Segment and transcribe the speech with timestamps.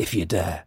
[0.00, 0.64] if you dare.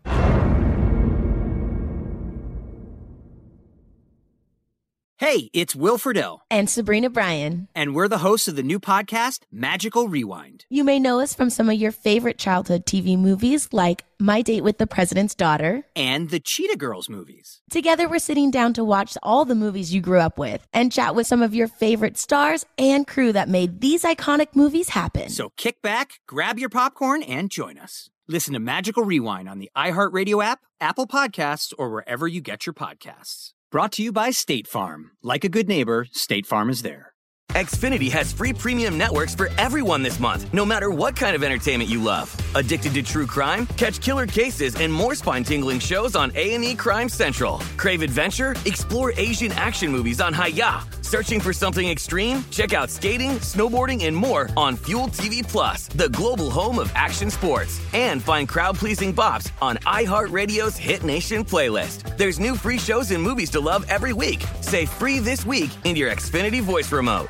[5.17, 6.40] Hey, it's Will Friedle.
[6.51, 7.67] And Sabrina Bryan.
[7.73, 10.65] And we're the hosts of the new podcast, Magical Rewind.
[10.70, 14.63] You may know us from some of your favorite childhood TV movies like My Date
[14.63, 17.62] with the President's Daughter and the Cheetah Girls movies.
[17.71, 21.15] Together, we're sitting down to watch all the movies you grew up with and chat
[21.15, 25.29] with some of your favorite stars and crew that made these iconic movies happen.
[25.29, 28.09] So kick back, grab your popcorn, and join us.
[28.29, 32.74] Listen to Magical Rewind on the iHeartRadio app, Apple Podcasts, or wherever you get your
[32.74, 33.49] podcasts.
[33.70, 35.12] Brought to you by State Farm.
[35.21, 37.13] Like a good neighbor, State Farm is there.
[37.49, 41.90] Xfinity has free premium networks for everyone this month, no matter what kind of entertainment
[41.90, 42.34] you love.
[42.55, 43.68] Addicted to true crime?
[43.76, 47.60] Catch killer cases and more spine-tingling shows on A&E Crime Central.
[47.76, 48.55] Crave adventure?
[48.65, 51.02] Explore Asian action movies on Hi-YAH.
[51.13, 52.43] Searching for something extreme?
[52.49, 57.29] Check out skating, snowboarding, and more on Fuel TV Plus, the global home of action
[57.29, 57.79] sports.
[57.93, 62.17] And find crowd-pleasing bops on iHeartRadio's Hit Nation playlist.
[62.17, 64.44] There's new free shows and movies to love every week.
[64.61, 67.29] Say free this week in your Xfinity voice remote.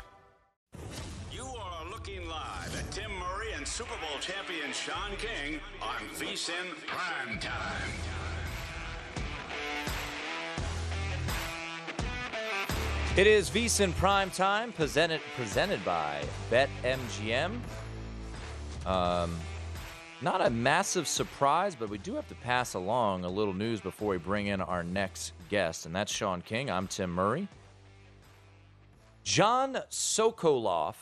[1.30, 6.74] You are looking live at Tim Murray and Super Bowl champion Sean King on VSIN
[6.86, 7.38] Prime
[13.16, 16.20] It is VSIN Prime Time, presented presented by
[16.50, 17.60] BetMGM.
[18.84, 19.38] Um,
[20.20, 24.08] not a massive surprise, but we do have to pass along a little news before
[24.08, 26.72] we bring in our next guest, and that's Sean King.
[26.72, 27.46] I'm Tim Murray.
[29.22, 30.96] John Sokoloff,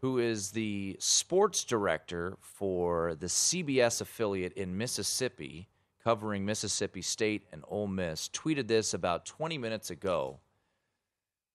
[0.00, 5.68] who is the sports director for the CBS affiliate in Mississippi,
[6.02, 10.40] covering Mississippi State and Ole Miss, tweeted this about 20 minutes ago.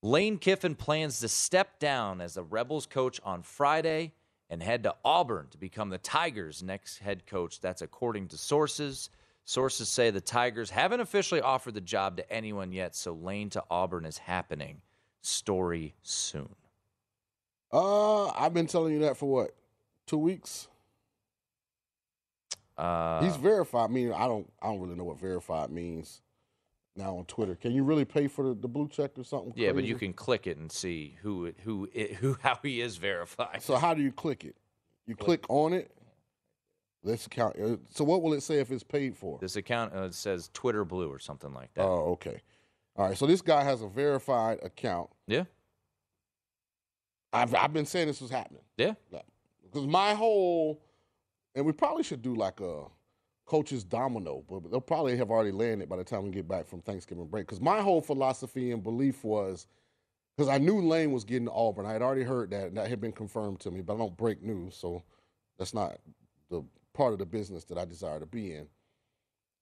[0.02, 4.14] Lane Kiffin plans to step down as the Rebels coach on Friday
[4.50, 7.60] and head to Auburn to become the Tigers' next head coach.
[7.60, 9.10] That's according to sources.
[9.44, 13.64] Sources say the Tigers haven't officially offered the job to anyone yet, so Lane to
[13.70, 14.82] Auburn is happening.
[15.22, 16.56] Story soon.
[17.72, 19.56] Uh, I've been telling you that for what,
[20.08, 20.68] two weeks?
[22.78, 23.90] Uh, He's verified.
[23.90, 26.22] I mean, I don't, I don't really know what verified means
[27.00, 27.56] now on Twitter.
[27.56, 29.54] Can you really pay for the, the blue check or something?
[29.56, 32.82] yeah, but you can click it and see who it, who it, who how he
[32.82, 33.64] is verified.
[33.64, 34.56] So how do you click it?
[35.08, 35.92] You click on it.
[37.04, 37.56] Let's count.
[37.60, 39.40] uh, So what will it say if it's paid for?
[39.42, 41.86] This account uh, says Twitter Blue or something like that.
[41.86, 42.42] Oh, okay.
[42.98, 43.18] All right.
[43.18, 45.10] So this guy has a verified account.
[45.26, 45.46] yeah,
[47.32, 48.62] I've I've been saying this was happening.
[48.78, 48.94] yeah.
[49.64, 50.82] Because my whole,
[51.56, 52.86] and we probably should do like a
[53.50, 56.82] coach's domino, but they'll probably have already landed by the time we get back from
[56.82, 57.48] Thanksgiving break.
[57.48, 59.66] Because my whole philosophy and belief was,
[60.38, 61.88] because I knew Lane was getting to Auburn.
[61.88, 64.16] I had already heard that, and that had been confirmed to me, but I don't
[64.16, 65.02] break news, so
[65.58, 65.98] that's not
[66.52, 68.68] the part of the business that I desire to be in.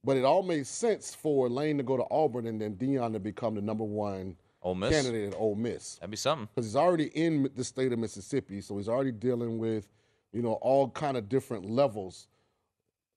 [0.04, 3.20] But it all made sense for Lane to go to Auburn and then Dion to
[3.20, 4.92] become the number one Ole Miss.
[4.92, 6.50] candidate at Ole Miss That'd be something.
[6.54, 9.88] because he's already in the state of Mississippi, so he's already dealing with,
[10.34, 12.28] you know, all kind of different levels,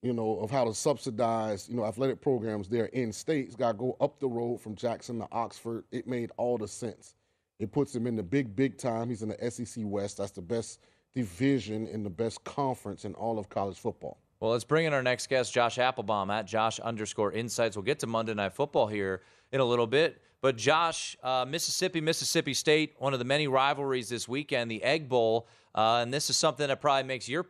[0.03, 3.79] you know, of how to subsidize, you know, athletic programs there in states, got to
[3.79, 5.85] go up the road from Jackson to Oxford.
[5.93, 7.15] It made all the sense.
[7.59, 9.11] It puts him in the big, big time.
[9.11, 10.17] He's in the SEC West.
[10.17, 10.81] That's the best
[11.15, 14.19] division and the best conference in all of college football.
[14.41, 17.77] Well, let's bring in our next guest, Josh Appelbaum at Josh underscore Insights.
[17.77, 19.21] We'll get to Monday Night Football here
[19.53, 20.23] in a little bit.
[20.41, 25.11] But Josh, uh, Mississippi, Mississippi State, one of the many rivalries this weekend, the Egg
[25.11, 27.47] Bowl, uh, and this is something that probably makes your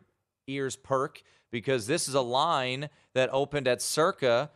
[0.48, 4.50] ears perk because this is a line that opened at circa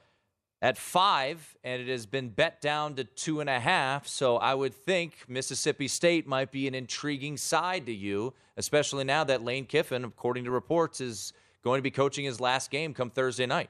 [0.62, 4.06] at five, and it has been bet down to two and a half.
[4.06, 9.24] So I would think Mississippi State might be an intriguing side to you, especially now
[9.24, 13.10] that Lane Kiffin, according to reports, is going to be coaching his last game come
[13.10, 13.68] Thursday night.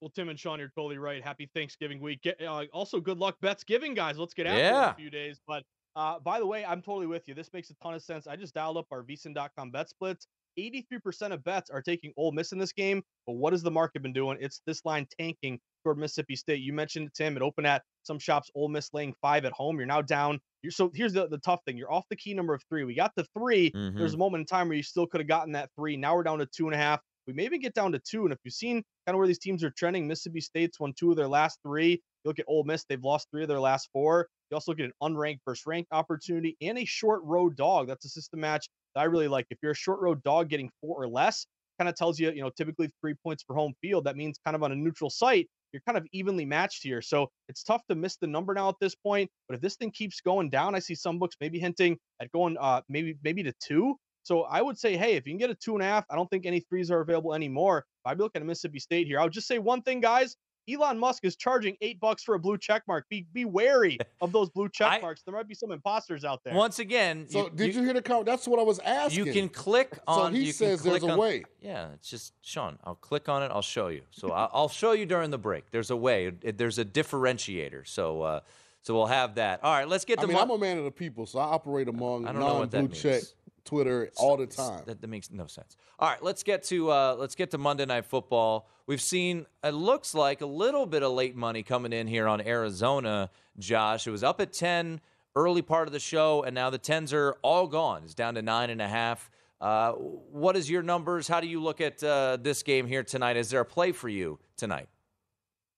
[0.00, 1.22] Well, Tim and Sean, you're totally right.
[1.22, 2.22] Happy Thanksgiving week.
[2.22, 4.16] Get, uh, also, good luck bets giving, guys.
[4.16, 5.40] Let's get after it in a few days.
[5.46, 5.64] But
[5.96, 7.34] uh, by the way, I'm totally with you.
[7.34, 8.26] This makes a ton of sense.
[8.26, 10.26] I just dialed up our VSiN.com bet splits.
[10.58, 13.02] 83% of bets are taking Ole Miss in this game.
[13.26, 14.38] But what has the market been doing?
[14.40, 16.60] It's this line tanking toward Mississippi State.
[16.60, 17.36] You mentioned it, Tim.
[17.36, 18.50] It opened at some shops.
[18.54, 19.78] Ole Miss laying five at home.
[19.78, 20.40] You're now down.
[20.62, 21.76] You're so here's the, the tough thing.
[21.76, 22.84] You're off the key number of three.
[22.84, 24.18] We got the 3 There's a mm-hmm.
[24.18, 25.96] moment in time where you still could have gotten that three.
[25.96, 27.00] Now we're down to two and a half.
[27.26, 28.24] We may even get down to two.
[28.24, 31.10] And if you've seen kind of where these teams are trending, Mississippi State's won two
[31.10, 31.92] of their last three.
[31.92, 34.28] You look at Ole Miss, they've lost three of their last four.
[34.50, 37.86] You also look at an unranked versus ranked opportunity and a short road dog.
[37.86, 39.46] That's a system match I really like.
[39.50, 41.46] If you're a short road dog getting four or less,
[41.78, 44.04] kind of tells you, you know, typically three points for home field.
[44.04, 47.00] That means kind of on a neutral site, you're kind of evenly matched here.
[47.00, 49.30] So it's tough to miss the number now at this point.
[49.48, 52.56] But if this thing keeps going down, I see some books maybe hinting at going
[52.60, 53.96] uh maybe maybe to two.
[54.22, 56.16] So I would say, hey, if you can get a two and a half, I
[56.16, 57.84] don't think any threes are available anymore.
[58.04, 59.18] I'd be looking at Mississippi State here.
[59.18, 60.36] I would just say one thing, guys.
[60.70, 63.08] Elon Musk is charging eight bucks for a blue check mark.
[63.08, 65.22] Be be wary of those blue check marks.
[65.22, 66.54] There might be some imposters out there.
[66.54, 68.26] Once again, So did you, hear the comment?
[68.26, 69.26] That's what I was asking.
[69.26, 70.32] You can click on.
[70.32, 71.44] So he you says can there's click a way.
[71.60, 72.78] Yeah, it's just Sean.
[72.84, 73.50] I'll click on it.
[73.52, 74.02] I'll show you.
[74.10, 75.70] So I'll, I'll show you during the break.
[75.70, 76.30] There's a way.
[76.30, 77.86] There's a differentiator.
[77.86, 78.40] So uh,
[78.82, 79.62] so we'll have that.
[79.62, 80.20] All right, let's get to.
[80.20, 80.28] I to.
[80.28, 82.60] mean, Mon- I'm a man of the people, so I operate among I don't know
[82.60, 83.34] what that non-blue check means.
[83.64, 84.82] Twitter all the time.
[84.86, 85.76] That, that makes no sense.
[85.98, 88.68] All right, let's get to uh, let's get to Monday Night Football.
[88.86, 92.40] We've seen it looks like a little bit of late money coming in here on
[92.40, 93.30] Arizona.
[93.58, 95.00] Josh, it was up at ten
[95.36, 98.02] early part of the show, and now the tens are all gone.
[98.04, 99.30] It's down to nine and a half.
[99.60, 101.28] Uh, what is your numbers?
[101.28, 103.36] How do you look at uh, this game here tonight?
[103.36, 104.88] Is there a play for you tonight?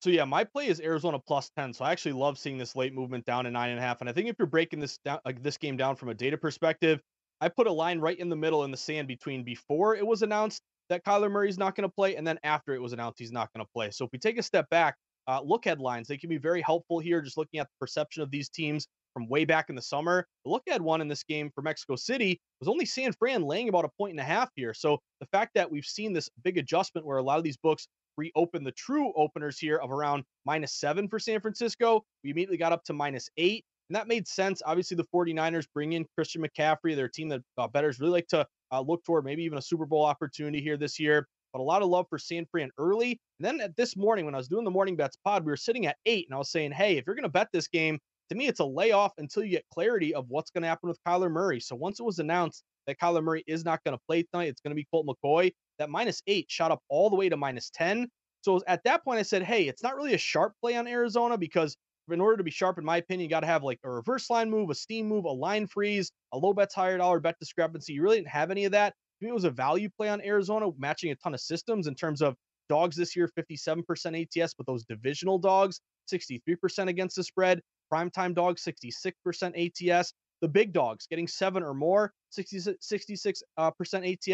[0.01, 1.73] So yeah, my play is Arizona plus ten.
[1.73, 4.01] So I actually love seeing this late movement down to nine and a half.
[4.01, 6.37] And I think if you're breaking this down, like this game down from a data
[6.37, 7.01] perspective,
[7.43, 10.23] I put a line right in the middle in the sand between before it was
[10.23, 13.33] announced that Kyler Murray's not going to play, and then after it was announced he's
[13.33, 13.91] not going to play.
[13.91, 14.95] So if we take a step back,
[15.27, 16.07] uh, look headlines.
[16.07, 17.21] They can be very helpful here.
[17.21, 20.25] Just looking at the perception of these teams from way back in the summer.
[20.45, 23.69] The look ahead one in this game for Mexico City was only San Fran laying
[23.69, 24.73] about a point and a half here.
[24.73, 27.89] So the fact that we've seen this big adjustment where a lot of these books
[28.17, 32.73] reopen the true openers here of around minus seven for San Francisco, we immediately got
[32.73, 33.65] up to minus eight.
[33.93, 34.63] And that made sense.
[34.65, 38.47] Obviously, the 49ers bring in Christian McCaffrey, their team that uh, bettors really like to
[38.73, 41.29] uh, look toward, maybe even a Super Bowl opportunity here this year.
[41.53, 43.21] But a lot of love for San Fran early.
[43.39, 45.59] And then at this morning, when I was doing the morning bets pod, we were
[45.59, 47.99] sitting at eight, and I was saying, hey, if you're going to bet this game,
[48.31, 50.99] to me, it's a layoff until you get clarity of what's going to happen with
[51.07, 51.61] Kyler Murray.
[51.61, 54.63] So once it was announced that Kyler Murray is not going to play tonight, it's
[54.63, 55.53] going to be Colt McCoy.
[55.79, 58.09] That minus eight shot up all the way to minus 10.
[58.41, 61.37] So at that point, I said, hey, it's not really a sharp play on Arizona
[61.37, 61.77] because
[62.13, 64.31] in order to be sharp, in my opinion, you got to have like a reverse
[64.31, 67.93] line move, a steam move, a line freeze, a low bets, higher dollar bet discrepancy.
[67.93, 68.95] You really didn't have any of that.
[69.21, 72.35] It was a value play on Arizona, matching a ton of systems in terms of
[72.69, 75.81] dogs this year, 57% ATS, but those divisional dogs,
[76.13, 77.61] 63% against the spread.
[77.93, 80.13] Primetime dogs, 66% ATS.
[80.41, 83.71] The big dogs getting seven or more, 66, 66% uh,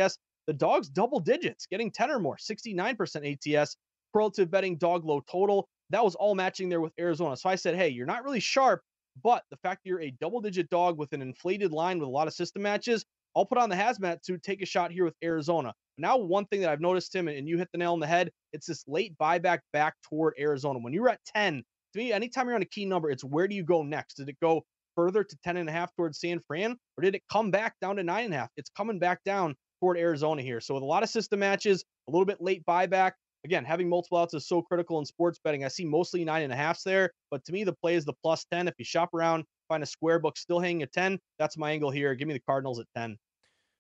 [0.03, 0.19] ATS.
[0.47, 3.77] The dogs double digits, getting 10 or more, 69% ATS.
[4.15, 5.69] Correlative betting dog low total.
[5.91, 7.37] That was all matching there with Arizona.
[7.37, 8.83] So I said, hey, you're not really sharp,
[9.23, 12.11] but the fact that you're a double digit dog with an inflated line with a
[12.11, 13.05] lot of system matches,
[13.37, 15.73] I'll put on the hazmat to take a shot here with Arizona.
[15.97, 18.31] Now, one thing that I've noticed, Tim, and you hit the nail on the head,
[18.53, 20.79] it's this late buyback back toward Arizona.
[20.79, 23.55] When you're at 10, to me, anytime you're on a key number, it's where do
[23.55, 24.15] you go next?
[24.15, 24.63] Did it go
[24.95, 27.97] further to 10 and a half towards San Fran, or did it come back down
[27.97, 28.51] to nine and a half?
[28.57, 30.61] It's coming back down toward Arizona here.
[30.61, 33.13] So with a lot of system matches, a little bit late buyback.
[33.45, 35.65] Again, having multiple outs is so critical in sports betting.
[35.65, 38.15] I see mostly nine and a halfs there, but to me, the play is the
[38.23, 38.69] plus 10.
[38.69, 41.91] If you shop around, find a square book still hanging at 10, that's my angle
[41.91, 42.15] here.
[42.15, 43.17] Give me the Cardinals at 10.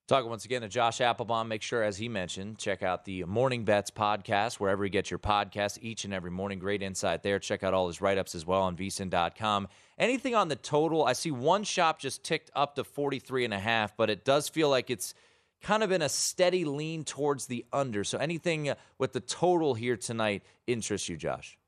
[0.08, 1.48] Talking once again to Josh Appelbaum.
[1.48, 5.18] Make sure, as he mentioned, check out the Morning Bets podcast wherever you get your
[5.18, 6.58] podcasts each and every morning.
[6.58, 7.38] Great insight there.
[7.38, 9.68] Check out all his write ups as well on vsin.com.
[9.98, 11.04] Anything on the total?
[11.04, 14.48] I see one shop just ticked up to 43 and a half, but it does
[14.48, 15.12] feel like it's
[15.62, 18.04] kind of been a steady lean towards the under.
[18.04, 21.58] So anything with the total here tonight interests you, Josh?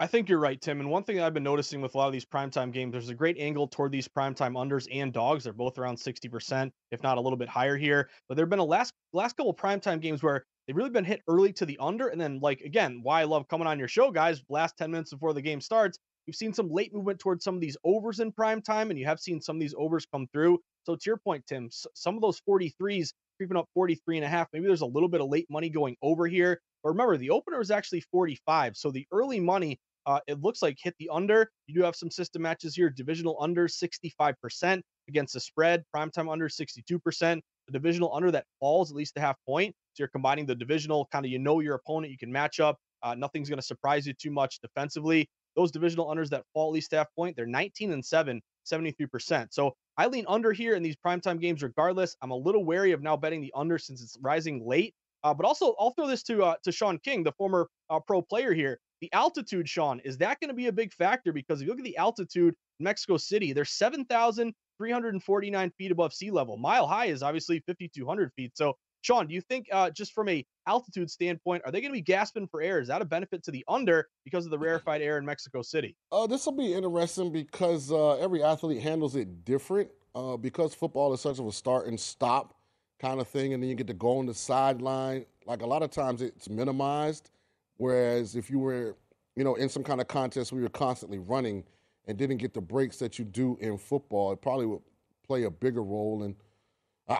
[0.00, 0.80] I think you're right, Tim.
[0.80, 3.10] And one thing that I've been noticing with a lot of these primetime games, there's
[3.10, 5.44] a great angle toward these primetime unders and dogs.
[5.44, 8.08] They're both around 60%, if not a little bit higher here.
[8.26, 11.20] But there have been a last last couple primetime games where they've really been hit
[11.28, 12.08] early to the under.
[12.08, 15.12] And then, like again, why I love coming on your show, guys, last 10 minutes
[15.12, 18.32] before the game starts, you've seen some late movement towards some of these overs in
[18.32, 20.58] prime time, and you have seen some of these overs come through.
[20.84, 24.48] So to your point, Tim, some of those 43s creeping up 43 and a half.
[24.52, 26.60] Maybe there's a little bit of late money going over here.
[26.82, 28.76] But remember, the opener is actually 45.
[28.76, 31.50] So the early money uh, it looks like hit the under.
[31.66, 32.90] You do have some system matches here.
[32.90, 35.84] Divisional under 65% against the spread.
[35.94, 37.40] Primetime under 62%.
[37.66, 39.74] The divisional under that falls at least a half point.
[39.94, 42.12] So you're combining the divisional kind of you know your opponent.
[42.12, 45.28] You can match up Uh, nothing's going to surprise you too much defensively.
[45.56, 49.48] Those divisional unders that fall at least half point, they're 19 and 7, 73%.
[49.52, 52.16] So I lean under here in these primetime games regardless.
[52.22, 54.94] I'm a little wary of now betting the under since it's rising late.
[55.22, 58.22] Uh, but also, I'll throw this to uh, to Sean King, the former uh, pro
[58.22, 58.80] player here.
[59.02, 61.34] The altitude, Sean, is that going to be a big factor?
[61.34, 66.30] Because if you look at the altitude in Mexico City, they're 7,349 feet above sea
[66.30, 66.56] level.
[66.56, 68.56] Mile high is obviously 5,200 feet.
[68.56, 71.98] So, Sean, do you think uh, just from a altitude standpoint, are they going to
[71.98, 72.78] be gasping for air?
[72.80, 75.96] Is that a benefit to the under because of the rarefied air in Mexico City?
[76.12, 79.90] Uh, this will be interesting because uh, every athlete handles it different.
[80.12, 82.56] Uh, because football is such of a start and stop
[82.98, 85.24] kind of thing, and then you get to go on the sideline.
[85.46, 87.30] Like a lot of times, it's minimized.
[87.76, 88.96] Whereas if you were,
[89.36, 91.64] you know, in some kind of contest where you're constantly running
[92.06, 94.82] and didn't get the breaks that you do in football, it probably would
[95.24, 96.24] play a bigger role.
[96.24, 96.34] And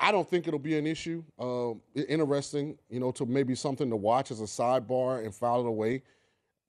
[0.01, 1.25] I don't think it'll be an issue.
[1.39, 1.73] Uh,
[2.09, 6.03] interesting, you know, to maybe something to watch as a sidebar and file it away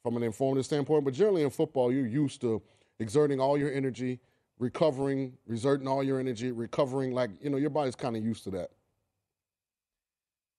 [0.02, 1.06] from an informative standpoint.
[1.06, 2.62] But generally in football, you're used to
[3.00, 4.20] exerting all your energy,
[4.58, 7.14] recovering, exerting all your energy, recovering.
[7.14, 8.72] Like you know, your body's kind of used to that.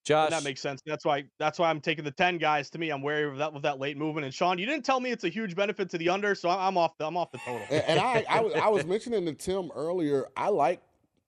[0.04, 0.82] Josh, and that makes sense.
[0.84, 2.70] That's why that's why I'm taking the ten guys.
[2.70, 4.24] To me, I'm wary of that with that late movement.
[4.24, 6.76] And Sean, you didn't tell me it's a huge benefit to the under, so I'm
[6.76, 6.96] off.
[6.98, 7.66] The, I'm off the total.
[7.70, 10.26] And, and I, I, I was mentioning to Tim earlier.
[10.36, 10.80] I like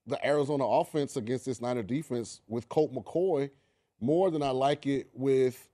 [0.06, 3.50] the Arizona offense against this Niner defense with Colt McCoy
[4.00, 5.68] more than I like it with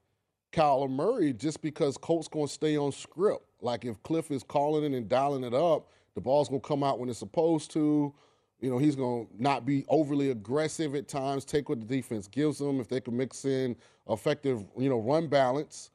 [0.53, 3.45] Kyler Murray, just because Colt's going to stay on script.
[3.61, 6.83] Like if Kliff is calling it and dialing it up, the ball's going to come
[6.83, 8.15] out when it's supposed to.
[8.61, 12.29] You know, he's going to not be overly aggressive at times, take what the defense
[12.29, 12.79] gives them.
[12.79, 13.75] If they can mix in
[14.09, 15.91] effective, you know, run balance,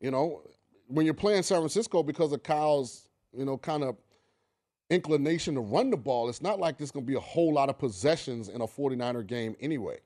[0.00, 0.42] you know,
[0.88, 3.96] when you're playing San Francisco because of Kyle's, you know, kind of
[4.92, 7.68] inclination to run the ball, it's not like there's going to be a whole lot
[7.68, 9.98] of possessions in a 49er game anyway.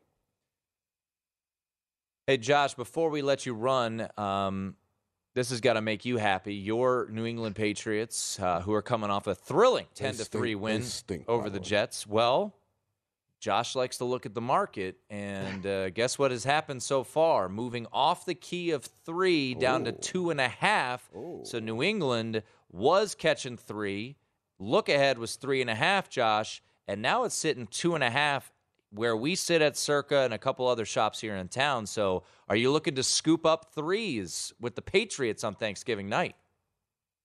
[2.27, 4.75] Hey, Josh, before we let you run, um,
[5.35, 6.55] this has got to make you happy.
[6.55, 10.83] Your New England Patriots, uh, who are coming off a thrilling 10 to 3 win
[10.83, 12.07] stink, over the Jets.
[12.07, 12.57] Well,
[13.39, 17.49] Josh likes to look at the market, and uh, guess what has happened so far?
[17.49, 19.85] Moving off the key of three down Ooh.
[19.85, 21.09] to two and a half.
[21.15, 21.43] Ooh.
[21.45, 24.17] So New England was catching three.
[24.59, 28.11] Look ahead was three and a half, Josh, and now it's sitting two and a
[28.11, 28.53] half
[28.91, 31.87] where we sit at Circa and a couple other shops here in town.
[31.87, 36.37] So, are you looking to scoop up threes with the Patriots on Thanksgiving night?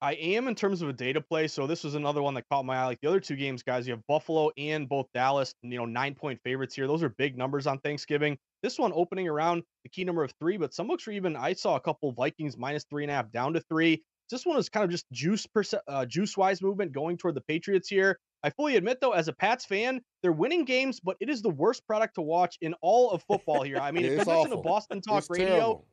[0.04, 1.48] I am in terms of a data play.
[1.48, 2.86] So this was another one that caught my eye.
[2.86, 6.16] Like the other two games, guys, you have Buffalo and both Dallas, you know, nine
[6.16, 6.88] point favorites here.
[6.88, 8.36] Those are big numbers on Thanksgiving.
[8.64, 11.54] This one opening around the key number of three, but some books are even, I
[11.54, 14.04] saw a couple Vikings minus three and a half down to three.
[14.32, 17.42] This one is kind of just juice perce- uh, juice wise movement going toward the
[17.42, 18.18] Patriots here.
[18.44, 21.50] I fully admit, though, as a Pats fan, they're winning games, but it is the
[21.50, 23.78] worst product to watch in all of football here.
[23.78, 25.86] I mean, if you listen to Boston Talk it's Radio, terrible.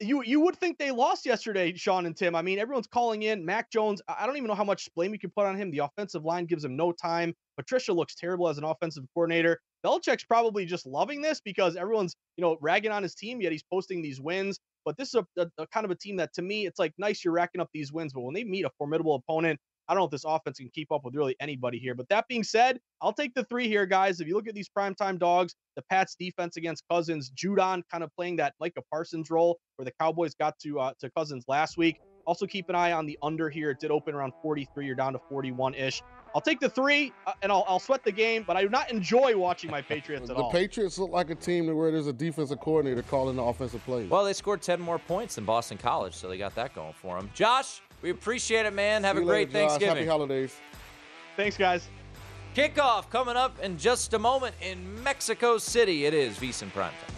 [0.00, 2.34] You you would think they lost yesterday, Sean and Tim.
[2.34, 4.00] I mean, everyone's calling in Mac Jones.
[4.08, 5.70] I don't even know how much blame you can put on him.
[5.70, 7.34] The offensive line gives him no time.
[7.56, 9.60] Patricia looks terrible as an offensive coordinator.
[9.84, 13.64] Belichick's probably just loving this because everyone's you know ragging on his team, yet he's
[13.64, 14.58] posting these wins.
[14.84, 16.92] But this is a, a, a kind of a team that, to me, it's like
[16.98, 20.02] nice you're racking up these wins, but when they meet a formidable opponent, I don't
[20.02, 21.94] know if this offense can keep up with really anybody here.
[21.94, 24.20] But that being said, I'll take the three here, guys.
[24.20, 28.14] If you look at these primetime dogs, the Pats defense against Cousins, Judon kind of
[28.14, 32.00] playing that Micah Parsons role where the Cowboys got to uh, to Cousins last week.
[32.26, 33.70] Also keep an eye on the under here.
[33.70, 34.84] It did open around 43.
[34.84, 36.02] You're down to 41 ish.
[36.34, 38.90] I'll take the three uh, and I'll, I'll sweat the game, but I do not
[38.90, 40.50] enjoy watching my Patriots at the all.
[40.50, 44.10] The Patriots look like a team where there's a defensive coordinator calling the offensive plays.
[44.10, 47.18] Well, they scored 10 more points than Boston College, so they got that going for
[47.18, 47.30] them.
[47.34, 49.04] Josh, we appreciate it, man.
[49.04, 49.96] Have See a great later, Thanksgiving.
[49.96, 50.56] Happy holidays.
[51.36, 51.88] Thanks, guys.
[52.54, 56.06] Kickoff coming up in just a moment in Mexico City.
[56.06, 57.17] It is VSiN Primetime.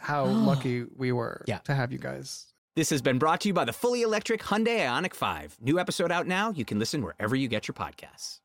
[0.00, 1.58] how lucky we were Yeah.
[1.58, 2.46] to have you guys.
[2.76, 5.58] This has been brought to you by the fully electric Hyundai Ioniq 5.
[5.60, 6.50] New episode out now.
[6.50, 8.38] You can listen wherever you get your podcasts.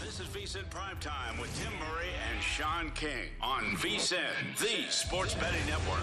[0.00, 5.64] This is VSIN Primetime with Tim Murray and Sean King on VSIN, the sports betting
[5.66, 6.02] network.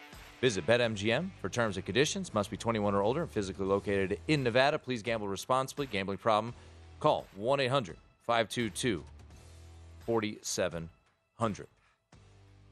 [0.41, 2.33] Visit BetMGM for terms and conditions.
[2.33, 4.79] Must be 21 or older and physically located in Nevada.
[4.79, 5.85] Please gamble responsibly.
[5.85, 6.55] Gambling problem?
[6.99, 9.03] Call 1 800 522
[9.99, 11.67] 4700.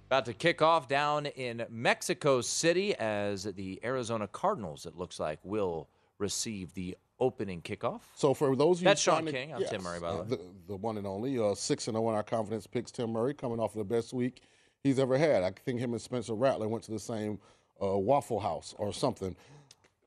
[0.08, 5.38] About to kick off down in Mexico City as the Arizona Cardinals, it looks like,
[5.44, 8.02] will receive the opening kickoff.
[8.16, 9.54] So for those of you That's Sean to- King.
[9.54, 10.28] I'm Tim Murray, by the way.
[10.30, 12.90] the, the one and only uh, six and zero in our confidence picks.
[12.90, 14.42] Tim Murray coming off of the best week
[14.82, 15.44] he's ever had.
[15.44, 17.38] I think him and Spencer Rattler went to the same
[17.82, 19.36] uh, Waffle House or something.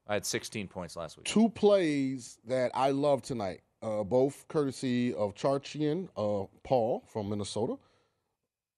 [0.09, 1.27] I had 16 points last week.
[1.27, 7.77] Two plays that I love tonight, uh, both courtesy of Charchian uh, Paul from Minnesota.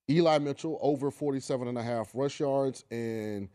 [0.09, 3.49] Eli Mitchell over 47 and a half rush yards and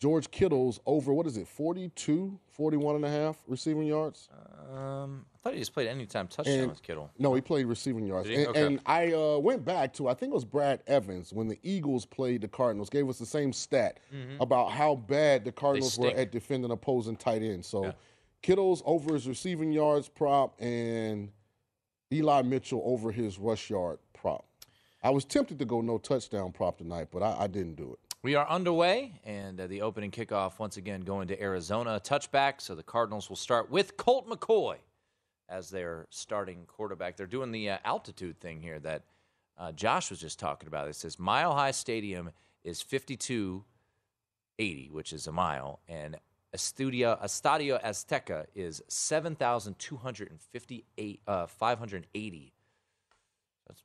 [0.00, 4.28] George Kittle's over what is it 42 41 and a half receiving yards
[4.74, 7.10] Um, I thought he just played anytime touchdown And- with Kittle.
[7.18, 8.66] no he played receiving yards and, Okay.
[8.66, 12.06] and I uh, went back to I think it was Brad Evans when the Eagles
[12.06, 14.40] played the Cardinals gave us the same stat Mhm.
[14.40, 17.92] about how bad the Cardinals were at defending opposing tight ends so Yeah.
[18.42, 21.30] Kittle's over his receiving yards prop and
[22.10, 24.46] Eli Mitchell over his rush yard prop
[25.02, 28.09] I was tempted to go no touchdown prop tonight but I, I didn't do it
[28.22, 31.98] We are underway, and uh, the opening kickoff once again going to Arizona.
[32.04, 34.76] Touchback, so the Cardinals will start with Colt McCoy
[35.48, 37.16] as their starting quarterback.
[37.16, 39.04] They're doing the uh, altitude thing here that
[39.56, 40.86] uh, Josh was just talking about.
[40.86, 42.30] It says Mile High Stadium
[42.62, 46.18] is 5280, which is a mile, and
[46.54, 52.52] Estudio, Estadio Azteca is 7,258, uh, 580.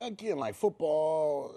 [0.02, 1.56] again like football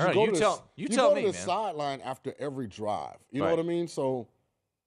[0.00, 1.42] All right, go you to tell- you you tell go me, to the man.
[1.46, 4.28] sideline after every drive you know what I mean so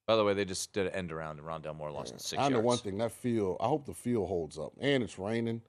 [0.08, 2.42] By the way, they just did an end around, and Rondale Moore lost in six
[2.42, 3.58] I know one thing that field.
[3.60, 5.62] I hope the field holds up, and it's raining.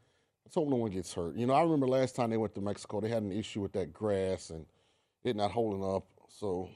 [0.44, 1.34] Let's hope no one gets hurt.
[1.36, 3.72] You know, I remember last time they went to Mexico, they had an issue with
[3.72, 4.64] that grass and
[5.24, 6.06] it not holding up.
[6.28, 6.68] So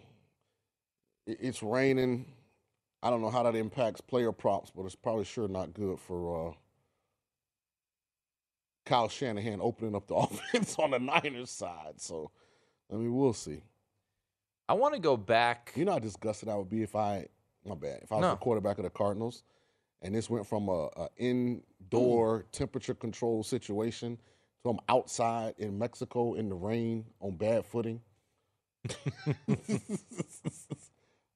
[1.27, 2.27] it- it's raining.
[3.03, 6.51] I don't know how that impacts player props, but it's probably sure not good for
[6.51, 6.55] uh,
[8.85, 11.94] Kyle Shanahan opening up the offense on the Niners side.
[12.01, 12.31] So,
[12.92, 13.62] I mean, we'll see.
[14.68, 15.72] I want to go back.
[15.74, 17.26] You know how disgusted I would be if I,
[17.64, 18.31] my bad, if I was No.
[18.31, 19.42] the quarterback of the Cardinals,
[20.02, 22.50] and this went from a, a indoor mm.
[22.52, 24.18] temperature control situation
[24.62, 28.00] to I'm outside in Mexico in the rain on bad footing.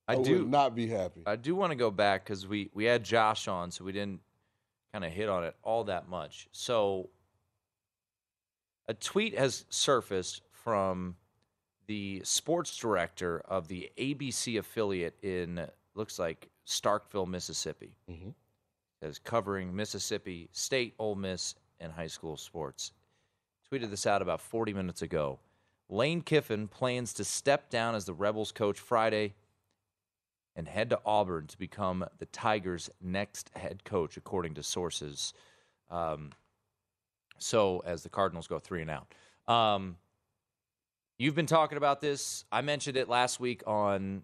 [0.08, 1.22] I would do not be happy.
[1.26, 4.20] I do want to go back because we we had Josh on, so we didn't
[4.92, 6.48] kind of hit on it all that much.
[6.52, 7.10] So
[8.88, 11.16] a tweet has surfaced from
[11.86, 18.34] the sports director of the ABC affiliate in looks like Starkville, Mississippi, Mhm.
[19.02, 22.92] as covering Mississippi State, Ole Miss, and high school sports.
[23.70, 25.38] Tweeted this out about 40 minutes ago.
[25.88, 29.34] Lane Kiffin plans to step down as the Rebels coach Friday
[30.56, 35.32] and head to Auburn to become the Tigers' next head coach, according to sources.
[35.90, 36.32] Um,
[37.38, 39.14] so as the Cardinals go three and out.
[39.46, 39.98] Um,
[41.18, 42.44] you've been talking about this.
[42.50, 44.22] I mentioned it last week on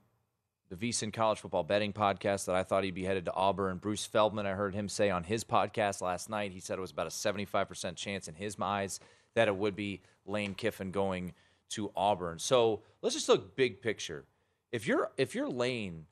[0.69, 3.79] the VSiN College Football Betting Podcast that I thought he'd be headed to Auburn.
[3.79, 6.91] Bruce Feldman, I heard him say on his podcast last night, he said it was
[6.91, 9.01] about a 75% chance in his eyes
[9.35, 11.33] that it would be Lane Kiffin going
[11.71, 12.39] to Auburn.
[12.39, 14.25] So let's just look big picture.
[14.71, 16.07] If you're if you're Lane,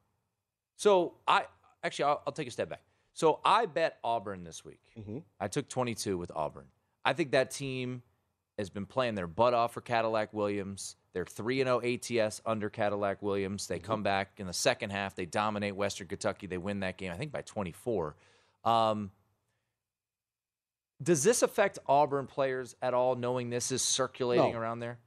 [0.76, 1.44] so I
[1.82, 2.82] actually I'll, I'll take a step back.
[3.14, 4.80] So I bet Auburn this week.
[4.98, 5.18] Mm-hmm.
[5.38, 6.66] I took 22 with Auburn.
[7.04, 8.02] I think that team
[8.60, 10.96] has been playing their butt off for Cadillac Williams.
[11.12, 13.66] They're 3 0 ATS under Cadillac Williams.
[13.66, 15.16] They come back in the second half.
[15.16, 16.46] They dominate Western Kentucky.
[16.46, 18.14] They win that game, I think, by 24.
[18.64, 19.10] Um,
[21.02, 24.58] does this affect Auburn players at all, knowing this is circulating No.
[24.58, 24.98] around there?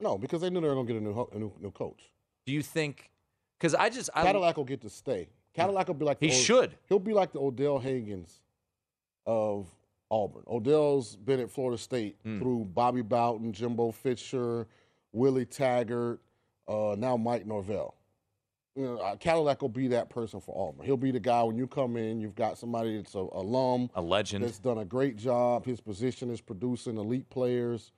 [0.00, 1.70] No, because they knew they were going to get a new, ho- a new new
[1.70, 2.10] coach.
[2.46, 3.10] Do you think?
[3.58, 5.28] Because I just I, Cadillac will get to stay.
[5.54, 6.74] Cadillac will be like He Od- should.
[6.88, 8.40] He'll be like the Odell Haggins
[9.26, 9.66] of
[10.10, 10.42] Auburn.
[10.46, 12.38] Odell's been at Florida State Hmm.
[12.38, 14.66] through Bobby Bowden, Jimbo Fisher,
[15.12, 16.20] Willie Taggart,
[16.68, 17.94] uh, now Mike Norvell.
[18.74, 20.84] You know, uh, Cadillac will be that person for Auburn.
[20.84, 22.20] He'll be the guy when you come in.
[22.20, 25.64] You've got somebody that's a alum, a legend, that's done a great job.
[25.64, 27.92] His position is producing elite players.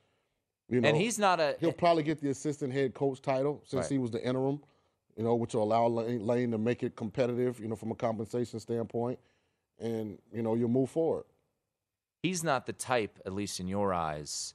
[0.69, 3.81] You know, and he's not a He'll probably get the assistant head coach title since
[3.81, 3.91] Right.
[3.91, 4.61] he was the interim,
[5.17, 7.95] you know, which will allow Lane, Lane to make it competitive, you know, from a
[7.95, 9.19] compensation standpoint.
[9.79, 11.25] And, you know, you'll move forward.
[12.21, 14.53] He's not the type, at least in your eyes.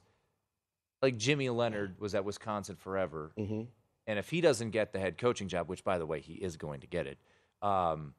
[1.01, 3.63] Like Jimmy Leonhard was at Wisconsin forever, mm-hmm.
[4.07, 6.57] and if he doesn't get the head coaching job, which by the way he is
[6.57, 7.17] going to get it,
[7.61, 8.13] um,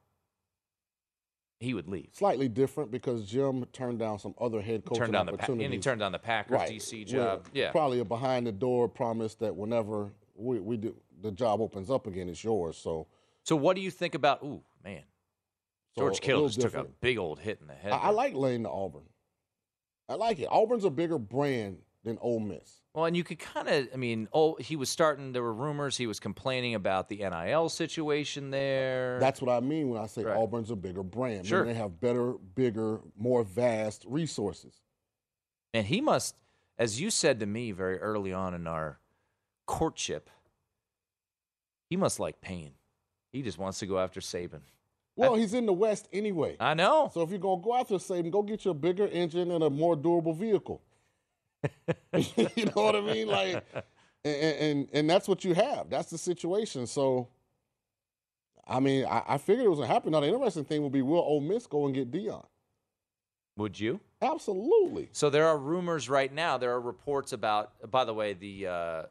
[1.59, 2.09] he would leave.
[2.13, 5.65] Slightly different because Jim turned down some other head coaching Turned down the Pa- opportunities.
[5.65, 6.71] and he turned down the Packers Right.
[6.71, 7.47] DC job.
[7.51, 11.89] Yeah, Probably a behind the door promise that whenever we, we do, the job opens
[11.89, 12.77] up again, it's yours.
[12.77, 13.07] So,
[13.43, 14.43] So what do you think about?
[14.43, 15.01] Ooh, man,
[15.97, 17.91] George a Kittle just took a big old hit in the head.
[17.91, 19.03] I, I like Lane to Auburn.
[20.09, 20.47] I like it.
[20.49, 22.81] Auburn's a bigger brand than Ole Miss.
[22.93, 25.33] Well, and you could kind of, I mean, oh, he was starting.
[25.33, 29.19] There were rumors he was complaining about the NIL situation there.
[29.19, 30.35] That's what I mean when I say Right.
[30.35, 31.45] Auburn's a bigger brand.
[31.45, 31.65] Sure.
[31.65, 34.73] They have better, bigger, more vast resources.
[35.73, 36.35] And he must,
[36.79, 38.99] as you said to me very early on in our
[39.67, 40.29] courtship,
[41.89, 42.71] he must like pain.
[43.31, 44.61] He just wants to go after Saban.
[45.17, 46.55] Well, he's in the West anyway.
[46.59, 47.09] I know.
[47.13, 49.69] So if you're gonna go after Saban, go get you a bigger engine and a
[49.69, 50.81] more durable vehicle.
[52.13, 53.27] you know what I mean?
[53.27, 53.65] Like,
[54.23, 55.89] and, and and that's what you have.
[55.89, 56.85] That's the situation.
[56.85, 57.29] So,
[58.67, 60.11] I mean, I, I figured it was gonna happen.
[60.11, 62.45] Now the interesting thing would be, will Ole Miss go and get Dion?
[63.57, 63.99] Would you?
[64.21, 65.09] Absolutely.
[65.11, 66.59] So there are rumors right now.
[66.59, 69.03] There are reports about, by the way, the uh,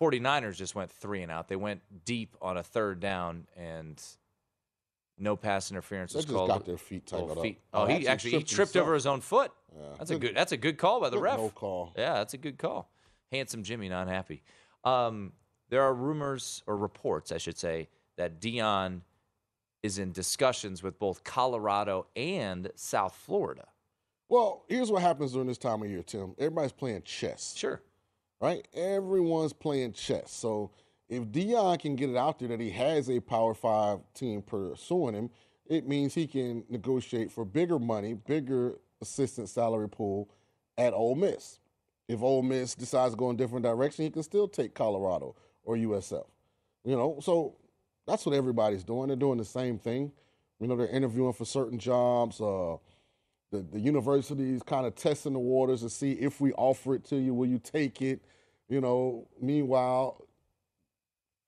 [0.00, 1.48] 49ers just went three and out.
[1.48, 4.02] They went deep on a third down and
[5.20, 6.48] no pass interference They was just called.
[6.48, 7.42] got their feet tangled up.
[7.44, 7.60] feet.
[7.72, 9.52] Oh, Oh, he actually actually he tripped tripped over his own foot.
[9.74, 9.82] Yeah.
[9.98, 10.36] That's a Good- good.
[10.36, 11.38] That's a good call by the good ref.
[11.38, 11.92] no call.
[11.96, 12.90] Yeah, that's a good call.
[13.30, 14.42] Handsome Jimmy not happy.
[14.84, 15.32] Um,
[15.68, 19.02] there are rumors or reports, I should say, that Dion
[19.82, 23.68] is in discussions with both Colorado and South Florida.
[24.28, 26.34] Well, here's what happens during this time of year, Tim.
[26.38, 27.54] Everybody's playing chess.
[27.56, 27.80] Sure.
[28.40, 28.66] Right?
[28.74, 30.32] Everyone's playing chess.
[30.32, 30.70] So
[31.10, 35.14] if Dion can get it out there that he has a Power Five team pursuing
[35.14, 35.30] him,
[35.66, 40.30] it means he can negotiate for bigger money, bigger assistant salary pool
[40.78, 41.58] at Ole Miss.
[42.08, 45.34] If Ole Miss decides to go in a different direction, he can still take Colorado
[45.64, 46.26] or USF.
[46.84, 47.56] You know, so
[48.06, 49.08] that's what everybody's doing.
[49.08, 50.12] They're doing the same thing.
[50.60, 52.40] You know, they're interviewing for certain jobs.
[52.40, 52.76] Uh,
[53.50, 57.04] the, the university is kind of testing the waters to see if we offer it
[57.06, 58.20] to you, will you take it?
[58.68, 60.24] You know, meanwhile,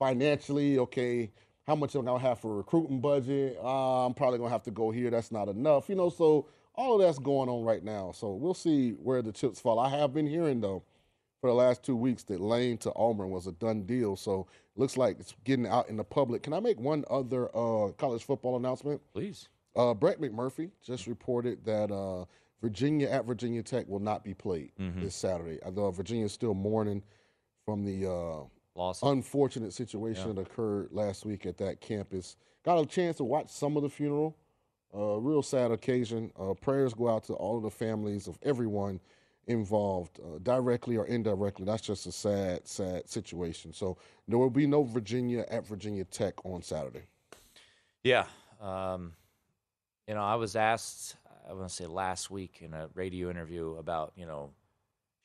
[0.07, 1.31] financially, okay,
[1.65, 3.57] how much am I gonna have for a recruiting budget?
[3.63, 5.09] Uh, I'm probably gonna have to go here.
[5.09, 5.87] That's not enough.
[5.87, 8.11] You know, so all of that's going on right now.
[8.11, 9.79] So we'll see where the chips fall.
[9.79, 10.83] I have been hearing though
[11.39, 14.17] for the last two weeks that Lane to Auburn was a done deal.
[14.17, 16.43] So looks like it's getting out in the public.
[16.43, 19.01] Can I make one other uh, college football announcement?
[19.13, 19.47] Please.
[19.75, 22.25] Uh, Brett McMurphy just reported that uh,
[22.61, 25.01] Virginia at Virginia Tech will not be played Mhm.
[25.01, 25.59] this Saturday.
[25.63, 27.03] Although Virginia is still mourning
[27.65, 28.43] from the uh,
[28.75, 29.09] Lawson.
[29.09, 32.35] unfortunate situation that occurred last week at that campus.
[32.63, 34.37] Got a chance to watch some of the funeral.
[34.95, 36.31] Uh, real sad occasion.
[36.39, 38.99] Uh, prayers go out to all of the families of everyone
[39.47, 41.65] involved, uh, directly or indirectly.
[41.65, 43.73] That's just a sad, sad situation.
[43.73, 47.03] So there will be no Virginia at Virginia Tech on Saturday.
[48.03, 48.25] Yeah.
[48.61, 49.13] Um,
[50.07, 51.15] you know, I was asked,
[51.49, 54.51] I want to say last week in a radio interview about, you know,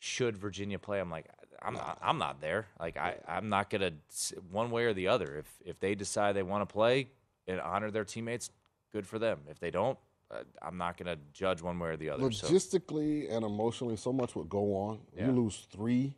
[0.00, 1.00] should Virginia play?
[1.00, 1.26] I'm like,
[1.62, 2.66] I'm not, I'm not there.
[2.78, 5.36] Like, I, I'm not going to, one way or the other.
[5.38, 7.08] If, if they decide they want to play
[7.46, 8.50] and honor their teammates,
[8.92, 9.40] good for them.
[9.50, 9.98] If they don't,
[10.30, 12.30] uh, I'm not going to judge one way or the other.
[12.30, 14.98] So, Logistically and emotionally, so much would go on.
[15.16, 15.26] Yeah.
[15.26, 16.14] You lose three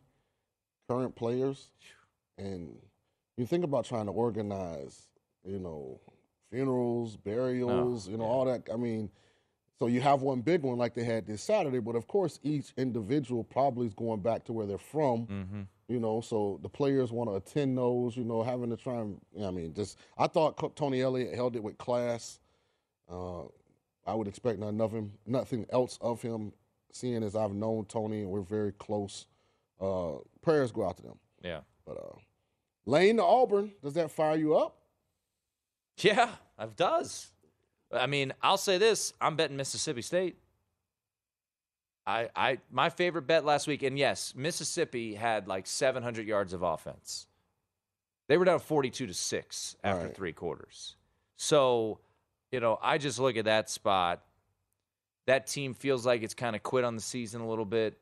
[0.89, 1.69] current players,
[2.37, 2.75] and
[3.37, 5.07] you think about trying to organize,
[5.45, 5.99] you know,
[6.51, 8.67] funerals, burials, you know, all that.
[8.71, 9.09] I mean,
[9.81, 12.71] so you have one big one like they had this Saturday, but of course, each
[12.77, 15.25] individual probably is going back to where they're from.
[15.25, 15.67] Mhm.
[15.87, 18.15] You know, so the players want to attend those.
[18.15, 21.33] You know, having to try and, you know, I mean, just I thought Tony Elliott
[21.33, 22.39] held it with class.
[23.09, 23.45] Uh,
[24.05, 26.53] I would expect him, nothing else of him,
[26.91, 29.25] seeing as I've known Tony and we're very close.
[29.79, 31.19] Uh, prayers go out to them.
[31.43, 31.61] yeah.
[31.87, 32.19] But uh,
[32.85, 34.77] Lane to Auburn, does that fire you up?
[35.97, 37.31] Yeah, it does.
[37.93, 40.37] I mean, I'll say this: I'm betting Mississippi State.
[42.05, 46.63] I, I, my favorite bet last week, and yes, Mississippi had like 700 yards of
[46.63, 47.27] offense.
[48.27, 50.15] They were down 42 to six after Right.
[50.15, 50.95] three quarters.
[51.35, 51.99] So,
[52.51, 54.23] you know, I just look at that spot.
[55.27, 57.97] That team feels like it's kind of quit on the season a little bit.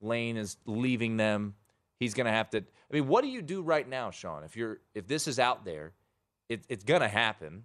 [0.00, 1.54] Lane is leaving them.
[2.00, 2.58] He's going to have to.
[2.58, 4.44] I mean, what do you do right now, Sean?
[4.44, 5.92] If you're if this is out there,
[6.48, 7.64] it, it's going to happen.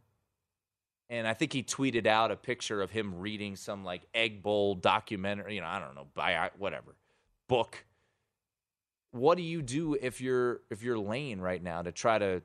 [1.10, 4.76] And I think he tweeted out a picture of him reading some like egg bowl
[4.76, 5.56] documentary.
[5.56, 6.96] You know, I don't know, by whatever
[7.48, 7.86] book.
[9.12, 12.42] What do you do if you're if you're Lane right now to try to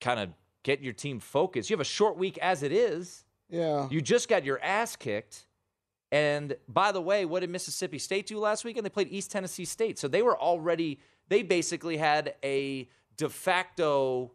[0.00, 0.30] kind of
[0.64, 1.70] get your team focused?
[1.70, 3.24] You have a short week as it is.
[3.48, 3.88] Yeah.
[3.90, 5.46] You just got your ass kicked.
[6.10, 8.84] And by the way, what did Mississippi State do last weekend?
[8.84, 9.98] They played East Tennessee State.
[9.98, 14.32] So they were already, they basically had a de facto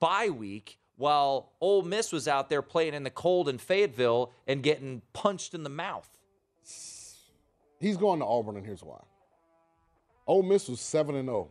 [0.00, 4.62] bye week while Ole Miss was out there playing in the cold in Fayetteville and
[4.62, 6.06] getting punched in the mouth.
[7.80, 9.00] He's going to Auburn, and here's why.
[10.26, 11.50] Ole Miss was 7 and 0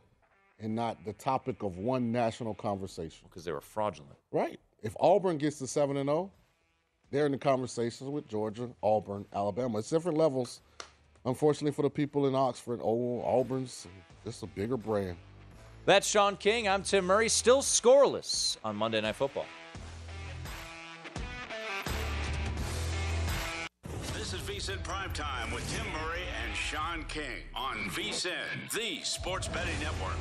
[0.60, 3.26] and not the topic of one national conversation.
[3.28, 4.18] Because they were fraudulent.
[4.32, 4.60] Right.
[4.84, 6.32] If Auburn gets to 7 and 0,
[7.10, 9.80] they're in the conversations with Georgia, Auburn, Alabama.
[9.80, 10.62] It's different levels.
[11.26, 13.88] Unfortunately for the people in Oxford, oh, Auburn's
[14.24, 15.18] just a bigger brand.
[15.89, 16.67] That's Sean King.
[16.67, 17.28] I'm Tim Murray.
[17.30, 19.47] Still scoreless on Monday Night Football.
[24.13, 29.73] This is VSIN Primetime with Tim Murray and Sean King on VSIN, the sports betting
[29.80, 30.13] network.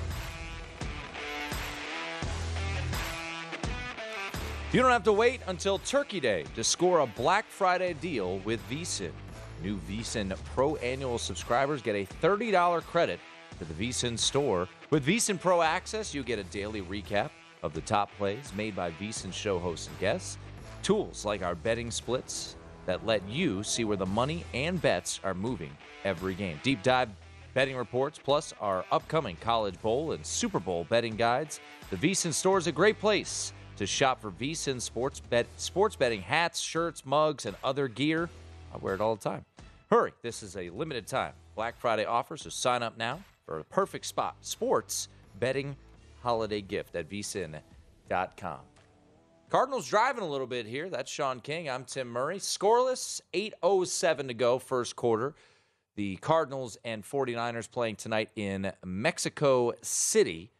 [4.73, 8.67] You don't have to wait until Turkey Day to score a Black Friday deal with
[8.71, 9.13] VSIN.
[9.63, 13.21] New VSIN Pro annual subscribers get a $30 credit
[13.59, 14.69] to the VSIN store.
[14.91, 17.31] With VSIN Pro Access, you get a daily recap
[17.63, 20.39] of the top plays made by VSIN show hosts and guests,
[20.83, 25.35] tools like our betting splits that let you see where the money and bets are
[25.35, 25.71] moving
[26.05, 26.59] every game.
[26.63, 27.11] Deep dive
[27.53, 31.61] betting reports, plus our upcoming College Bowl and Super Bowl betting guides.
[31.91, 36.23] The VSIN store is a great place to shop for VSIN sports bet sports betting
[36.23, 38.31] hats, shirts, mugs, and other gear.
[38.73, 39.45] I wear it all the time.
[39.91, 40.13] Hurry!
[40.23, 44.05] This is a limited time Black Friday offer, so sign up now for a perfect
[44.05, 45.09] spot sports
[45.41, 45.75] betting
[46.23, 48.59] holiday gift at vsin.com.
[49.49, 50.91] Cardinals driving a little bit here.
[50.91, 51.71] That's Sean King.
[51.71, 52.39] I'm Tim Murray.
[52.39, 55.35] Scoreless, 8.07 to go, first quarter.
[55.97, 60.53] The Cardinals and 49ers playing tonight in Mexico City.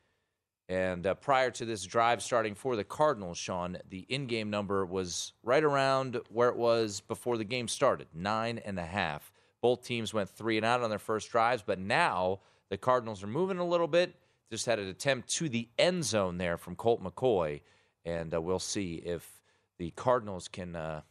[0.71, 4.87] And uh, prior to this drive starting for the Cardinals, Sean, the in game number
[4.87, 9.31] was right around where it was before the game started nine and a half.
[9.61, 13.29] Both teams went three and out on their first drives, but now the Cardinals are
[13.29, 14.15] moving a little bit.
[14.51, 17.61] Just had an attempt to the end zone there from Colt McCoy.
[18.05, 19.29] And uh, we'll see if
[19.79, 20.75] the Cardinals can.
[20.75, 21.03] Uh,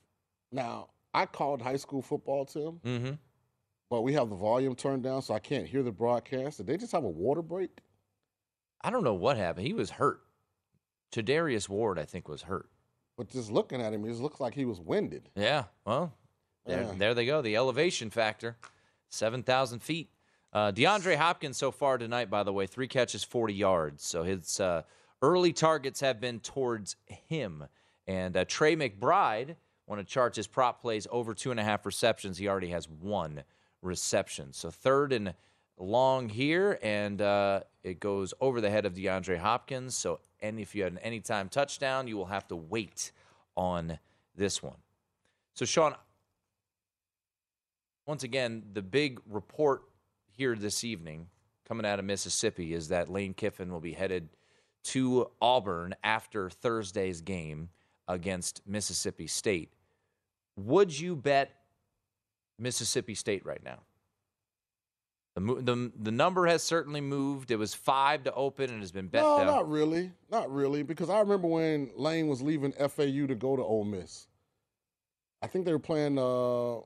[0.52, 3.12] Now, I called high school football, Tim, mm-hmm.
[3.90, 6.58] but we have the volume turned down, so I can't hear the broadcast.
[6.58, 7.80] Did they just have a water break?
[8.82, 9.68] I don't know what happened.
[9.68, 10.22] He was hurt.
[11.12, 12.70] Charvarius Ward, I think, was hurt.
[13.18, 15.30] But just looking at him, it just looks like he was winded.
[15.36, 16.14] Yeah, well,
[16.66, 16.94] there, Yeah.
[16.98, 17.42] there they go.
[17.42, 18.58] The elevation factor,
[19.10, 20.12] 7,000 feet.
[20.54, 24.04] Uh, DeAndre Hopkins so far tonight, by the way, three catches, 40 yards.
[24.06, 24.84] So his uh,
[25.22, 27.66] early targets have been towards him.
[28.08, 29.56] And uh, Trey McBride,
[29.88, 32.38] want to chart his prop plays over two and a half receptions.
[32.38, 33.44] He already has one
[33.82, 34.54] reception.
[34.54, 35.34] So third and
[35.78, 39.96] long here, and uh, it goes over the head of DeAndre Hopkins.
[39.96, 43.12] So, and if you had an anytime touchdown, you will have to wait
[43.56, 43.98] on
[44.36, 44.78] this one.
[45.54, 45.96] So, Sean,
[48.06, 49.84] once again, the big report
[50.38, 51.28] here this evening
[51.68, 54.30] coming out of Mississippi is that Lane Kiffin will be headed
[54.86, 57.70] to Auburn after Thursday's game
[58.08, 59.74] against Mississippi State.
[60.56, 61.56] Would you bet
[62.60, 63.80] Mississippi State right now?
[65.36, 67.52] The, the, the number has certainly moved.
[67.52, 69.48] It was five to open and has been bet no, down.
[69.48, 73.62] not really, not really, because I remember when Lane was leaving FAU to go to
[73.62, 74.28] Ole Miss.
[75.42, 76.18] I think they were playing.
[76.18, 76.82] Uh,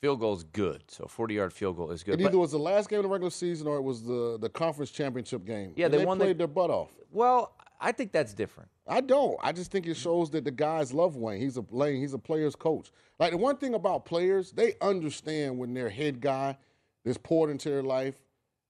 [0.00, 2.20] field goal is good, so forty yard field goal is good.
[2.20, 4.48] it either was the last game of the regular season or it was the the
[4.48, 5.72] conference championship game.
[5.76, 6.90] Yeah, they they won the- played their butt off.
[7.10, 8.68] well, I think that's different.
[8.86, 9.38] I don't.
[9.42, 11.40] I just think it shows that the guys love Wayne.
[11.40, 12.00] He's a Lane.
[12.00, 12.90] He's a player's coach.
[13.18, 16.58] Like the one thing about players, they understand when their head guy
[17.04, 18.20] that's poured into their life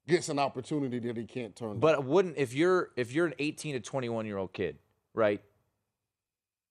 [0.07, 1.71] gets an opportunity that he can't turn.
[1.71, 1.81] down.
[1.81, 4.79] But wouldn't if you're if you're an 18 to 21 year old kid,
[5.15, 5.41] right?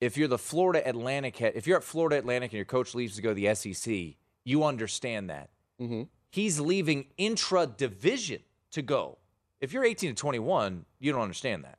[0.02, 3.16] If you're the Florida Atlantic head, if you're at Florida Atlantic and your coach leaves
[3.18, 4.16] to go to the SEC,
[4.50, 5.50] you understand that.
[5.80, 6.04] Mm-hmm.
[6.32, 9.20] He's leaving intra division to go.
[9.62, 11.78] If you're 18 to 21, you don't understand that.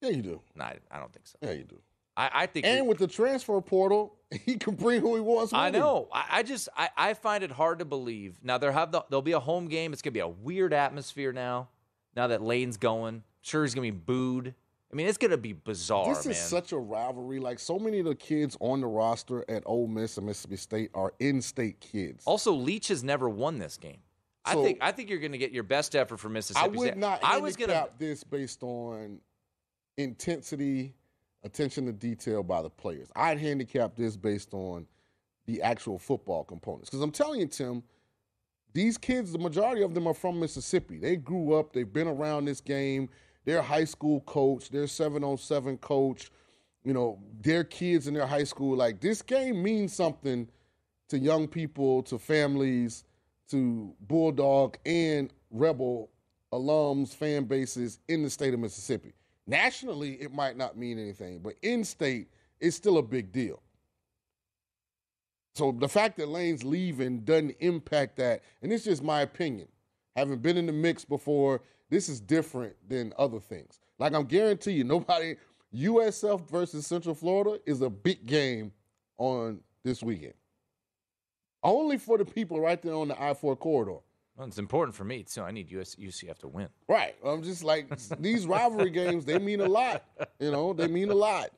[0.00, 0.40] yeah, you do.
[0.54, 1.38] No, I, I don't think so.
[1.42, 1.78] Yeah, you do.
[2.16, 4.14] I, I think And with the transfer portal,
[4.44, 5.52] he can bring who he wants.
[5.52, 6.08] I know.
[6.12, 8.38] I, I just I, I find it hard to believe.
[8.42, 9.92] Now there have the, there'll be a home game.
[9.92, 11.68] It's gonna be a weird atmosphere now.
[12.14, 14.54] Now that Lane's going, sure he's gonna be booed.
[14.92, 16.32] I mean, it's gonna be bizarre, This man.
[16.32, 17.38] is such a rivalry.
[17.40, 20.90] Like so many of the kids on the roster at Ole Miss and Mississippi State
[20.94, 22.24] are in-state kids.
[22.26, 23.98] also, Leach has never won this game.
[24.44, 26.64] I think I think you're gonna get your best effort from Mississippi.
[26.64, 26.96] I would State.
[26.98, 27.98] not I was handicap gonna.
[27.98, 29.20] this based on
[29.96, 30.94] intensity,
[31.44, 33.08] attention to detail by the players.
[33.16, 34.86] I'd handicap this based on
[35.46, 36.90] the actual football components.
[36.90, 37.82] Because I'm telling you, Tim,
[38.72, 40.98] these kids, the majority of them are from Mississippi.
[40.98, 43.08] They grew up, they've been around this game.
[43.44, 46.30] Their high school coach, their seven on seven coach,
[46.84, 48.76] you know, their kids in their high school.
[48.76, 50.48] Like this game means something
[51.08, 53.04] to young people, to families,
[53.50, 56.08] to Bulldog and Rebel
[56.52, 59.12] alums, fan bases in the state of Mississippi.
[59.46, 62.28] Nationally, it might not mean anything, but in state,
[62.60, 63.60] it's still a big deal.
[65.54, 69.68] So the fact that Lane's leaving doesn't impact that, and it's just my opinion.
[70.16, 73.80] Having been in the mix before, this is different than other things.
[73.98, 75.36] Like I'm guarantee you, nobody
[75.74, 78.72] USF versus Central Florida is a big game
[79.18, 80.34] on this weekend.
[81.62, 83.98] Only for the people right there on the I-4 corridor.
[84.36, 85.42] Well, it's important for me too.
[85.42, 86.68] I need US, UCF to win.
[86.88, 87.14] Right.
[87.24, 87.86] I'm just like
[88.18, 90.04] these rivalry games, they mean a lot.
[90.40, 91.50] You know, they mean a lot.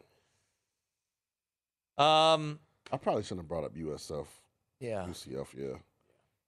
[1.97, 2.59] Um,
[2.93, 4.27] I probably shouldn't have brought up USF.
[4.81, 5.07] Yeah.
[5.09, 5.77] UCF, yeah.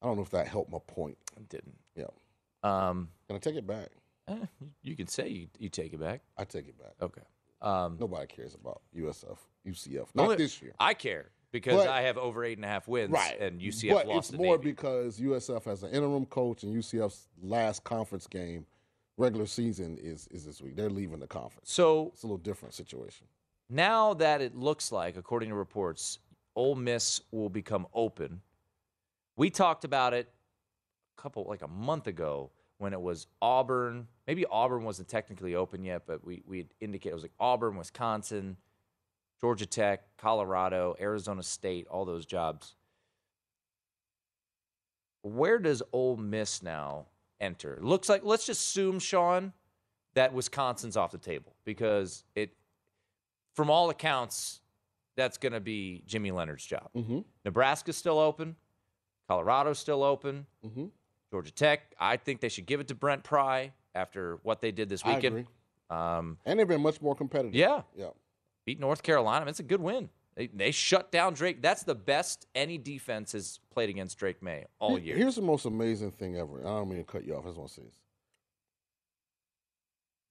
[0.07, 1.19] I don't know if that helped my point.
[1.37, 1.77] It didn't.
[1.97, 2.05] Yeah.
[2.63, 3.89] Um, Can I take it back?
[4.29, 4.37] eh,
[4.83, 6.21] you can say you, you take it back.
[6.39, 6.93] I take it back.
[7.03, 7.23] Okay.
[7.61, 10.07] Um, Nobody cares about USF, UCF.
[10.15, 10.75] Not only- this year.
[10.79, 13.37] I care because But- I have over eight and a half wins, Right.
[13.41, 14.71] and UCF but lost it's more Navy.
[14.71, 18.65] because USF has an interim coach and UCF's last conference game,
[19.17, 20.77] regular season is is this week.
[20.77, 21.73] They're leaving the conference.
[21.73, 23.27] So It's a little different situation.
[23.69, 26.21] now that it looks like, according to reports,
[26.55, 28.41] Ole Miss will become open.
[29.37, 30.33] We talked about it
[31.17, 34.09] a couple, like a month ago, when it was Auburn.
[34.27, 38.57] Maybe Auburn wasn't technically open yet, but we we indicated it was like Auburn, Wisconsin,
[39.41, 42.75] Georgia Tech, Colorado, Arizona State, all those jobs.
[45.23, 47.07] Where does Ole Miss now
[47.41, 47.79] enter?
[47.83, 49.53] Looks like let's just assume, Sean,
[50.15, 52.55] that Wisconsin's off the table because it,
[53.55, 54.61] from all accounts,
[55.17, 56.91] that's going to be Jimmy Leonhard's job.
[56.95, 57.21] Mm-hmm.
[57.45, 58.57] Nebraska's still open.
[59.29, 60.47] Colorado's still open.
[60.65, 60.87] Mm-hmm.
[61.31, 64.89] Georgia Tech, I think they should give it to Brent Pry after what they did
[64.89, 65.39] this I weekend.
[65.39, 65.47] agree.
[65.91, 67.55] Um, And they've been much more competitive.
[67.55, 68.11] yeah, Yeah.
[68.65, 69.39] beat North Carolina.
[69.41, 70.09] I mean, it's a good win.
[70.37, 71.63] They, they shut down Drake.
[71.63, 75.17] That's the best any defense has played against Drake Maye all year.
[75.17, 76.61] Here's the most amazing thing ever.
[76.61, 77.45] I don't mean to cut you off.
[77.45, 78.01] I just want to say this.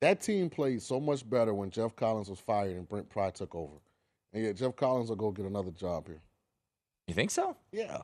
[0.01, 3.55] That team played so much better when Geoff Collins was fired and Brent Pry took
[3.55, 3.75] over.
[4.33, 6.21] And yet Geoff Collins will go get another job here.
[7.07, 7.55] You think so?
[7.71, 8.01] Yeah,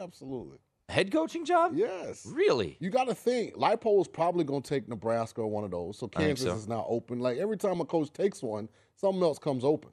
[0.00, 0.58] absolutely.
[0.88, 1.72] Head coaching job?
[1.74, 2.26] Yes.
[2.26, 2.76] Really?
[2.80, 3.54] You got to think.
[3.54, 5.98] Leipold is probably going to take Nebraska or one of those.
[5.98, 6.54] So Kansas so.
[6.54, 7.20] is now open.
[7.20, 9.90] Like every time a coach takes one, something else comes open.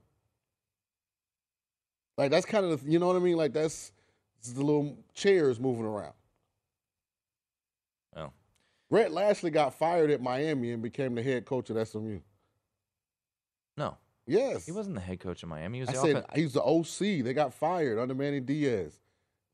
[2.17, 3.37] Like that's kind of the, you know what I mean.
[3.37, 3.93] Like that's
[4.53, 6.13] the little chairs moving around.
[8.17, 8.33] Oh.
[8.89, 12.19] Brett Lashlee got fired at Miami and became the head coach at SMU.
[13.77, 13.97] No.
[14.27, 14.65] Yes.
[14.65, 15.77] He wasn't the head coach of Miami.
[15.77, 17.23] He was I the said he's the OC.
[17.23, 18.99] They got fired under Manny Diaz.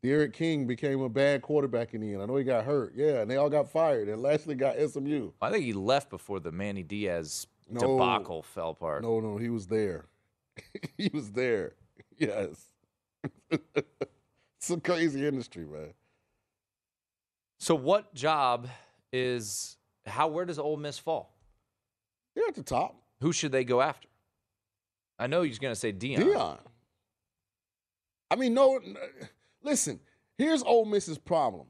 [0.06, 2.22] D'Eriq King became a bad quarterback in the end.
[2.22, 2.93] I know he got hurt.
[2.95, 4.08] Yeah, and they all got fired.
[4.08, 5.32] And Lashlee got SMU.
[5.41, 7.80] I think he left before the Manny Diaz No.
[7.82, 9.01] debacle fell apart.
[9.01, 10.06] No, no, he was there.
[10.97, 11.74] he was there.
[12.20, 12.70] Yes.
[13.49, 15.93] it's a crazy industry, man.
[17.60, 18.68] So what job
[19.12, 20.28] is how?
[20.28, 21.34] Where does Ole Miss fall?
[22.36, 22.95] They're at the top.
[23.22, 24.08] Who should they go after?
[25.18, 26.20] I know he's going to say Deion.
[26.20, 26.60] Deion.
[28.30, 28.80] I mean, no.
[29.66, 29.99] Listen,
[30.38, 31.66] here's Ole Miss's problem.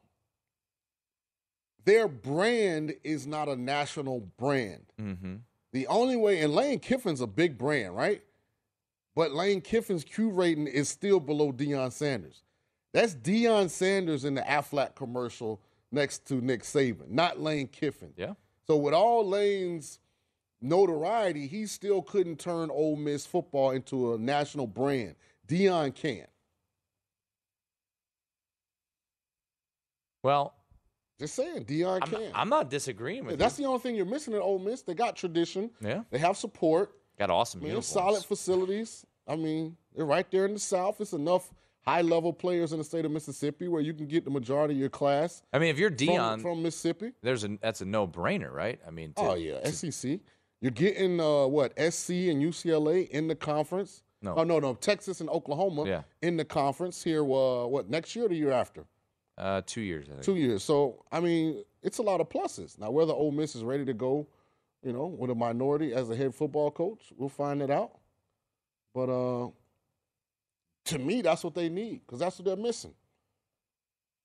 [1.86, 4.86] Their brand is not a national brand.
[5.00, 5.36] Mm-hmm.
[5.72, 8.22] The only way, and Lane Kiffin's a big brand, right?
[9.16, 12.44] But Lane Kiffin's Q rating is still below Deion Sanders.
[12.92, 18.14] That's Deion Sanders in the Aflac commercial next to Nick Saban, not Lane Kiffin.
[18.18, 18.34] Yeah.
[18.68, 20.00] So with all Lane's
[20.62, 25.16] notoriety, he still couldn't turn Ole Miss football into a national brand.
[25.48, 26.26] Deion can.
[30.26, 30.56] Well,
[31.20, 32.32] Just saying, Deion I'm, can.
[32.34, 33.66] I'm not disagreeing with That's you.
[33.66, 34.82] the only thing you're missing at Ole Miss.
[34.82, 35.70] They got tradition.
[35.80, 36.02] Yeah.
[36.10, 36.96] They have support.
[37.20, 37.86] Got awesome I mean, uniforms.
[37.88, 39.06] solid facilities.
[39.28, 41.00] I mean, they're right there in the South.
[41.00, 44.32] It's enough high level players in the state of Mississippi where you can get the
[44.32, 45.44] majority of your class.
[45.54, 47.12] I mean, if you're Deion, from, Mississippi.
[47.22, 48.80] there's a that's a no brainer, right?
[48.86, 50.20] I mean, to- Oh yeah, SEC.
[50.60, 54.02] You're getting uh, what SC and UCLA in the conference.
[54.24, 54.34] No.
[54.38, 56.02] oh no, no, Texas and Oklahoma Yeah.
[56.24, 57.22] in the conference here.
[57.22, 58.86] Uh, what next year or the year after?
[59.38, 60.08] Uh, two years.
[60.22, 60.64] Two years.
[60.64, 62.80] So I mean, it's a lot of pluses.
[62.80, 64.28] Now, whether Ole Miss is ready to go,
[64.84, 67.98] you know, with a minority as a head football coach, we'll find it out.
[68.94, 69.50] But uh,
[70.86, 72.94] to me, that's what they need because that's what they're missing.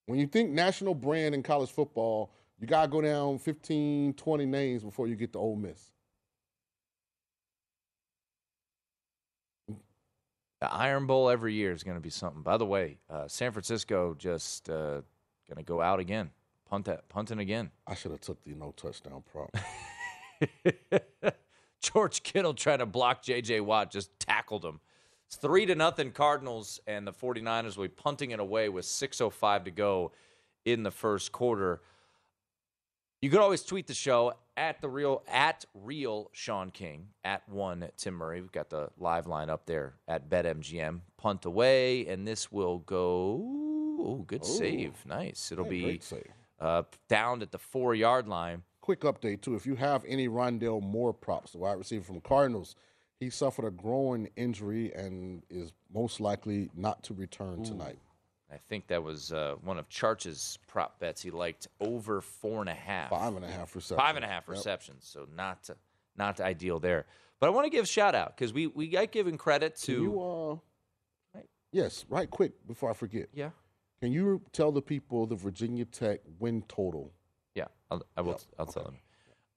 [0.07, 4.47] When you think national brand in college football, you got to go down 15, 20
[4.47, 5.93] names before you get to Ole Miss.
[10.61, 12.43] The Iron Bowl every year is going to be something.
[12.43, 15.01] By the way, uh, San Francisco just uh,
[15.49, 16.31] going to go out again,
[16.69, 17.71] punt that, punting again.
[17.87, 19.57] I should have took the no touchdown prop.
[21.81, 23.61] George Kittle trying to block J.J.
[23.61, 24.81] Watt just tackled him.
[25.27, 29.65] It's three to nothing Cardinals, and the 49ers will be punting it away with 6.05
[29.65, 30.13] to go
[30.67, 31.81] in the first quarter.
[33.23, 37.87] You could always tweet the show at the real at real Sean King at one
[37.99, 38.41] Tim Murray.
[38.41, 41.01] We've got the live line up there at BetMGM.
[41.19, 43.43] Punt away, and this will go.
[44.01, 44.47] Oh, good Ooh.
[44.47, 45.53] save, nice.
[45.53, 46.01] It'll Yeah, be
[46.59, 48.63] uh, down at the four yard line.
[48.81, 52.75] Quick update too: if you have any Rondale Moore props, the wide receiver from Cardinals,
[53.19, 57.99] he suffered a groin injury and is most likely not to return tonight.
[58.53, 61.23] I think that was uh, one of Charch's prop bets.
[61.23, 63.11] He liked over four and a half.
[63.11, 64.01] Five and a half receptions.
[64.01, 64.57] Five and a half Yep.
[64.57, 65.07] receptions.
[65.07, 65.71] So not
[66.17, 67.07] not ideal there.
[67.39, 69.95] But I want to give shout out because we we got giving credit to.
[69.95, 70.61] Can you,
[71.37, 71.41] uh,
[71.73, 73.29] yes, right quick before I forget.
[73.33, 73.51] Yeah.
[74.03, 77.13] Can you tell the people the Virginia Tech win total?
[77.55, 78.33] Yeah, I'll, I will.
[78.33, 78.41] Yep.
[78.59, 78.97] I'll tell them.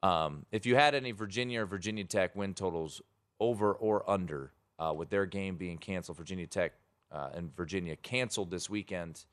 [0.09, 3.01] Um, if you had any Virginia or Virginia Tech win totals
[3.39, 6.73] over or under, uh, with their game being canceled, Virginia Tech
[7.13, 9.25] uh, and Virginia canceled this weekend,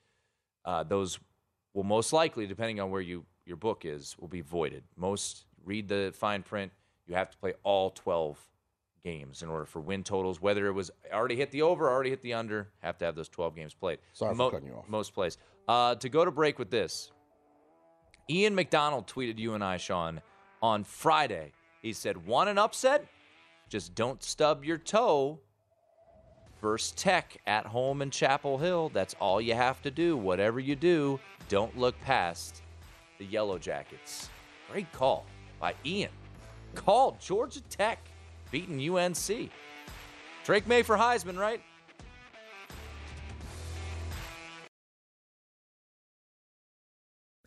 [0.65, 1.19] uh, those
[1.75, 4.85] will most likely, depending on where you your book is, will be voided.
[4.97, 6.71] Most read the fine print.
[7.07, 8.39] You have to play all twelve
[9.03, 10.41] games in order for win totals.
[10.41, 13.29] Whether it was already hit the over, already hit the under, have to have those
[13.29, 13.99] twelve games played.
[14.13, 14.89] Sorry for cutting you off.
[14.89, 15.39] Most plays.
[15.67, 17.11] Uh, to go to break with this,
[18.29, 20.21] Ian McDonald tweeted you and I, Sean,
[20.63, 21.53] on Friday.
[21.83, 23.07] He said, Want an upset?
[23.69, 25.41] Just don't stub your toe.
[26.61, 28.91] Versus Tech at home in Chapel Hill.
[28.93, 30.17] That's all you have to do.
[30.17, 32.63] Whatever you do, don't look past
[33.19, 34.29] the Yellow Jackets.
[34.71, 35.25] Great call
[35.59, 36.11] by Ian.
[36.75, 37.99] Called Georgia Tech
[38.51, 39.51] beating UNC.
[40.45, 41.61] Drake Maye for Heisman, right?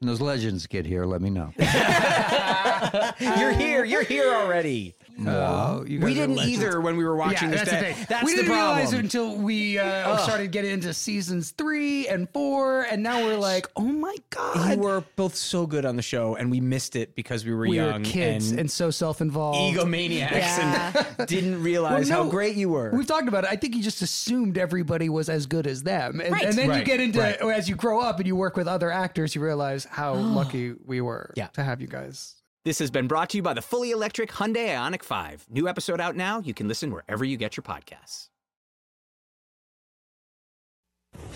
[0.00, 1.52] Those, those legends get here, let me know.
[3.20, 3.84] You're here.
[3.84, 4.94] You're here already.
[5.20, 6.58] No, you We didn't legends.
[6.64, 7.68] either when we were watching Yeah, this.
[7.68, 8.06] that's the That- thing.
[8.08, 10.20] That's we the didn't realize it until we uh, Ugh.
[10.20, 14.82] started getting into seasons three and four, and now we're like, oh my god, You
[14.82, 17.76] were both so good on the show, and we missed it because we were we
[17.76, 19.76] young were kids and, and, so self-involved.
[19.76, 22.90] egomaniacs and didn't realize Well, how great you were.
[22.92, 23.50] We've talked about it.
[23.50, 26.44] I think you just assumed everybody was as good as them, and, Right.
[26.44, 27.40] and then you get into right.
[27.40, 31.00] as you grow up and you work with other actors, you realize how lucky we
[31.00, 31.48] were Yeah.
[31.48, 32.34] to have you guys.
[32.62, 35.46] This has been brought to you by the fully electric Hyundai Ioniq 5.
[35.48, 36.40] New episode out now.
[36.40, 38.28] You can listen wherever you get your podcasts.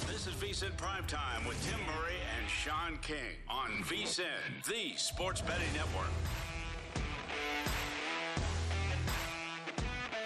[0.06, 5.72] This is VSIN Primetime with Tim Murray and Sean King on VSIN, the sports betting
[5.74, 6.10] network.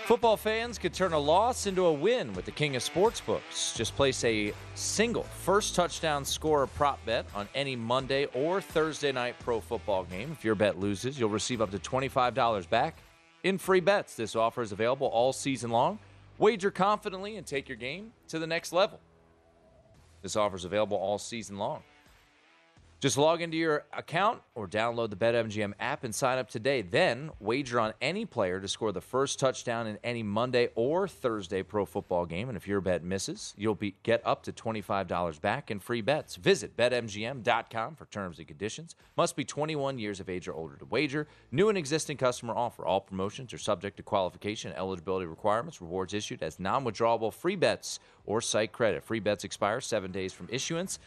[0.09, 3.77] Football fans could turn a loss into a win with the king of sportsbooks.
[3.77, 9.35] Just place a single first touchdown scorer prop bet on any Monday or Thursday night
[9.41, 10.33] pro football game.
[10.33, 13.03] If your bet loses, you'll receive up to $25 back
[13.45, 14.15] in free bets.
[14.15, 15.99] This offer is available all season long.
[16.39, 19.01] Wager confidently and take your game to the next level.
[20.23, 21.83] This offer is available all season long.
[23.01, 26.83] Just log into your account or download the BetMGM app and sign up today.
[26.83, 31.63] Then wager on any player to score the first touchdown in any Monday or Thursday
[31.63, 32.49] pro football game.
[32.49, 36.35] And if your bet misses, you'll be, get up to $25 back in free bets.
[36.35, 38.97] Visit betmgm.com for terms and conditions.
[39.17, 41.29] Must be 21 years of age or older to wager.
[41.53, 42.85] New and existing customer offer.
[42.85, 45.81] All promotions are subject to qualification and eligibility requirements.
[45.81, 49.05] Rewards issued as non-withdrawable free bets or site credit.
[49.05, 50.99] Free bets expire seven days from issuance.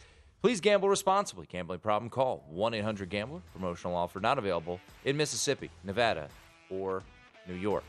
[0.42, 1.46] Please gamble responsibly.
[1.46, 2.10] Gambling problem?
[2.10, 3.40] Call 1 800 Gambler.
[3.52, 6.28] Promotional offer not available in Mississippi, Nevada,
[6.68, 7.02] or
[7.46, 7.84] New York.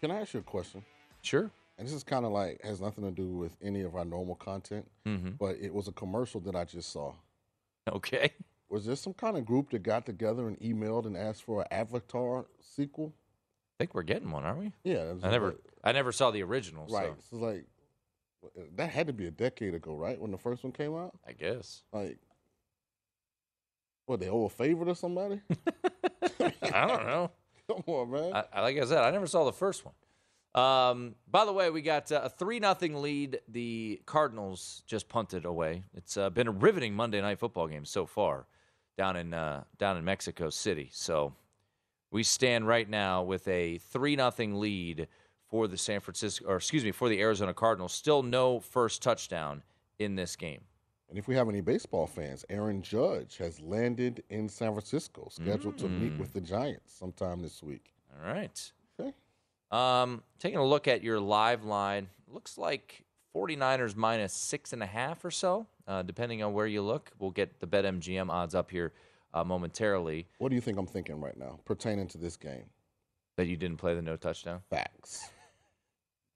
[0.00, 0.84] Can I ask you a question?
[1.22, 1.50] Sure.
[1.78, 4.34] And this is kind of like has nothing to do with any of our normal
[4.34, 5.38] content, Mhm.
[5.38, 7.14] but it was a commercial that I just saw.
[7.90, 8.32] Okay.
[8.68, 11.68] Was there some kind of group that got together and emailed and asked for an
[11.70, 13.14] Avatar sequel?
[13.78, 14.72] I think we're getting one, aren't we?
[14.84, 16.86] Yeah, I never, like- I never saw the original.
[16.88, 17.06] right.
[17.06, 17.66] So So it's like
[18.76, 20.20] that had to be a decade ago, right?
[20.20, 21.12] When the first one came out.
[21.26, 21.82] I guess.
[21.92, 22.18] Like,
[24.06, 25.40] what they owe a favor to somebody?
[26.62, 27.30] I don't know.
[27.68, 28.44] Come on, man.
[28.52, 29.94] I, like I said, I never saw the first one.
[30.52, 33.40] Um, by the way, we got uh, a three nothing lead.
[33.46, 35.84] The Cardinals just punted away.
[35.94, 38.46] It's uh, been a riveting Monday night football game so far
[38.98, 40.90] down in uh, down in Mexico City.
[40.92, 41.34] So
[42.10, 45.06] we stand right now with a three nothing lead
[45.50, 47.92] for the San Francisco, or excuse me, for the Arizona Cardinals.
[47.92, 49.62] Still no first touchdown
[49.98, 50.60] in this game.
[51.08, 55.76] And if we have any baseball fans, Aaron Judge has landed in San Francisco, scheduled
[55.78, 56.18] to meet Mm.
[56.20, 57.92] with the Giants sometime this week.
[58.16, 58.72] All right.
[59.00, 59.12] Okay.
[59.72, 64.86] Um, taking a look at your live line, looks like 49ers minus six and a
[64.86, 67.10] half or so, uh, depending on where you look.
[67.18, 68.92] We'll get the BetMGM odds up here
[69.34, 70.28] uh, momentarily.
[70.38, 72.66] What do you think I'm thinking right now pertaining to this game?
[73.36, 74.60] That you didn't play the no touchdown?
[74.70, 75.30] Facts.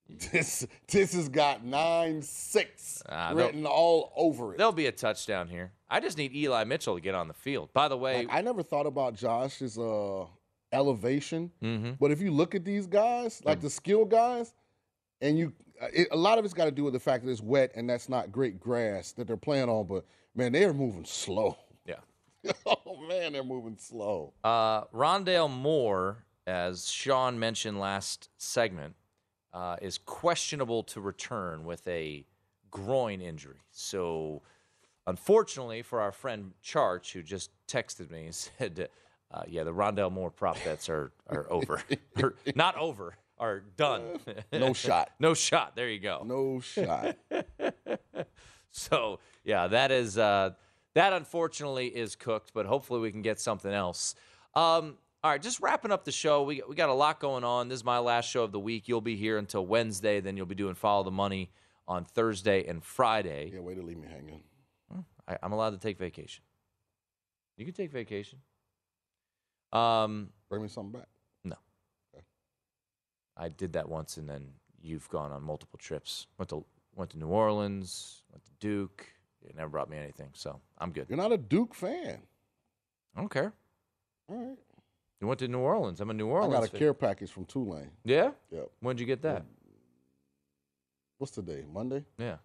[0.32, 4.58] This this has got nine six they'll- written all over it.
[4.58, 5.72] There'll be a touchdown here.
[5.88, 7.72] I just need Eli Mitchell to get on the field.
[7.72, 10.26] By the way, Like, I never thought about Josh's uh,
[10.72, 11.98] elevation, Mhm.
[11.98, 14.52] but if you look at these guys, like the skill guys,
[15.20, 17.30] and you, uh, it, a lot of it's got to do with the fact that
[17.30, 19.86] it's wet and that's not great grass that they're playing on.
[19.86, 21.56] But man, they're moving slow.
[21.86, 22.52] Yeah.
[22.66, 24.34] oh man, they're moving slow.
[24.44, 28.94] Uh, Rondale Moore, as Sean mentioned last segment,
[29.54, 32.26] uh, is questionable to return with a
[32.70, 33.60] groin injury.
[33.70, 34.42] So,
[35.06, 38.88] unfortunately for our friend Charch, who just texted me and said,
[39.30, 41.82] uh, "Yeah, the Rondale Moore prop bets are are over,
[42.22, 44.18] Or not over, are done.
[44.52, 45.10] No shot.
[45.18, 45.76] no shot.
[45.76, 46.22] There you go.
[46.26, 47.16] No shot.
[48.72, 50.50] So yeah, that is uh,
[50.94, 54.16] that unfortunately is cooked, but hopefully we can get something else.
[54.54, 56.42] Um, all right, just wrapping up the show.
[56.42, 57.68] We we got a lot going on.
[57.68, 58.88] This is my last show of the week.
[58.88, 60.20] You'll be here until Wednesday.
[60.20, 61.50] Then you'll be doing Follow the Money
[61.88, 63.50] on Thursday and Friday.
[63.54, 64.42] Yeah, way to leave me hanging.
[65.26, 66.44] I, I'm allowed to take vacation.
[67.56, 68.38] You can take vacation.
[69.72, 71.08] Um, Bring me something back.
[71.42, 71.56] No.
[73.34, 74.46] I did that once, and then
[74.82, 76.26] you've gone on multiple trips.
[76.36, 79.06] Went to went to New Orleans, went to Duke.
[79.42, 81.06] You never brought me anything, so I'm good.
[81.08, 82.18] You're not a Duke fan.
[83.16, 83.54] I don't care.
[84.28, 84.58] All right.
[85.20, 86.00] You went to New Orleans.
[86.00, 86.54] I'm a New Orleans.
[86.54, 86.78] I got a fan.
[86.78, 87.90] care package from Tulane.
[88.04, 88.32] Yeah.
[88.50, 88.70] Yep.
[88.80, 89.44] When'd you get that?
[91.18, 91.64] What's today?
[91.72, 92.04] Monday?
[92.18, 92.36] Yeah.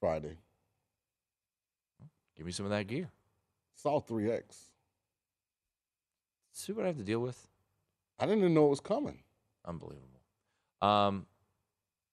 [0.00, 0.36] Friday.
[2.36, 3.10] Give me some of that gear.
[3.74, 4.42] Saw 3X.
[6.52, 7.46] See what I have to deal with.
[8.18, 9.18] I didn't even know it was coming.
[9.66, 10.20] Unbelievable.
[10.80, 11.26] Um,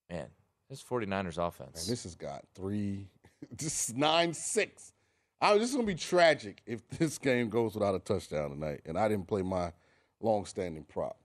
[0.10, 0.28] man,
[0.70, 1.84] this 49ers offense.
[1.84, 3.08] And this has got three.
[3.52, 4.94] This is nine six.
[5.42, 8.98] I this is gonna be tragic if this game goes without a touchdown tonight, and
[8.98, 9.74] I didn't play my
[10.24, 11.18] long-standing prop.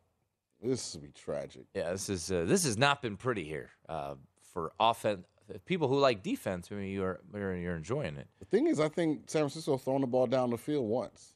[0.63, 1.67] This will be tragic.
[1.75, 4.15] Yeah, this is uh, this has not been pretty here uh,
[4.53, 5.25] for offense.
[5.65, 8.27] People who like defense, I mean, you're you're, you're enjoying it.
[8.41, 11.33] The thing is, I think San Francisco thrown the ball down the field once.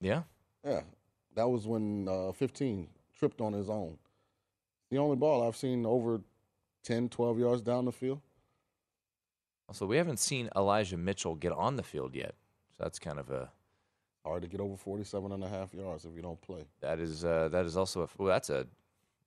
[0.00, 0.22] Yeah.
[0.64, 0.82] Yeah,
[1.34, 2.86] that was when uh, 15
[3.18, 3.98] tripped on his own.
[4.90, 6.20] The only ball I've seen over
[6.84, 8.20] 10, 12 yards down the field.
[9.68, 12.34] Also, we haven't seen Elijah Mitchell get on the field yet,
[12.76, 13.50] so that's kind of a
[14.24, 16.64] Hard to get over 47 and a half yards if you don't play.
[16.80, 18.66] that is uh, that is also a well, that's a is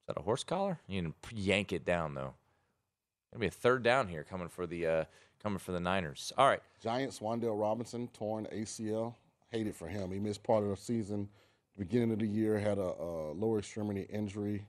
[0.07, 0.79] that a horse collar?
[0.87, 2.33] You can yank it down though.
[3.31, 5.03] Gonna be a third down here coming for the uh,
[5.41, 6.31] coming for the Niners.
[6.37, 9.15] All right, Giants, Wan'Dale Robinson, torn ACL.
[9.49, 10.11] Hated for him.
[10.11, 11.29] He missed part of the season.
[11.77, 14.65] Beginning of the year, had a, a lower extremity injury.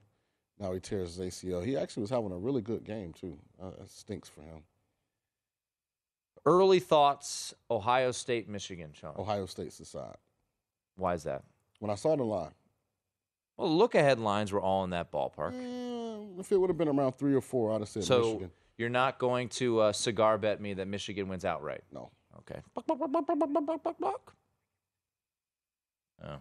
[0.58, 1.64] Now he tears his ACL.
[1.64, 3.36] He actually was having a really good game, too.
[3.62, 4.62] Uh, that stinks for him.
[6.46, 8.90] Early thoughts: Ohio State, Michigan.
[8.92, 10.16] Sean, Ohio State's the side.
[10.96, 11.42] why is that?
[11.80, 12.52] When I saw the line,
[13.56, 15.52] Well, look ahead lines were all in that ballpark.
[15.54, 18.50] eh, if it would have been around three or four, I'd have said So Michigan.
[18.78, 21.82] you're not going to uh, cigar bet me that Michigan wins outright.
[21.92, 22.10] No.
[22.38, 22.60] Okay.
[26.22, 26.36] Oh.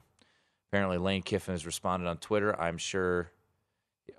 [0.69, 2.59] Apparently, Lane Kiffin has responded on Twitter.
[2.59, 3.31] I'm sure.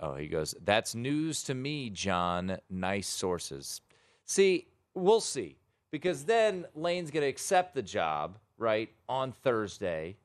[0.01, 2.59] Oh, he goes, That's news to me, John.
[2.71, 3.81] Nice sources.
[4.25, 5.57] See, we'll see.
[5.95, 10.17] Because then Lane's going to accept the job, right, on Thursday,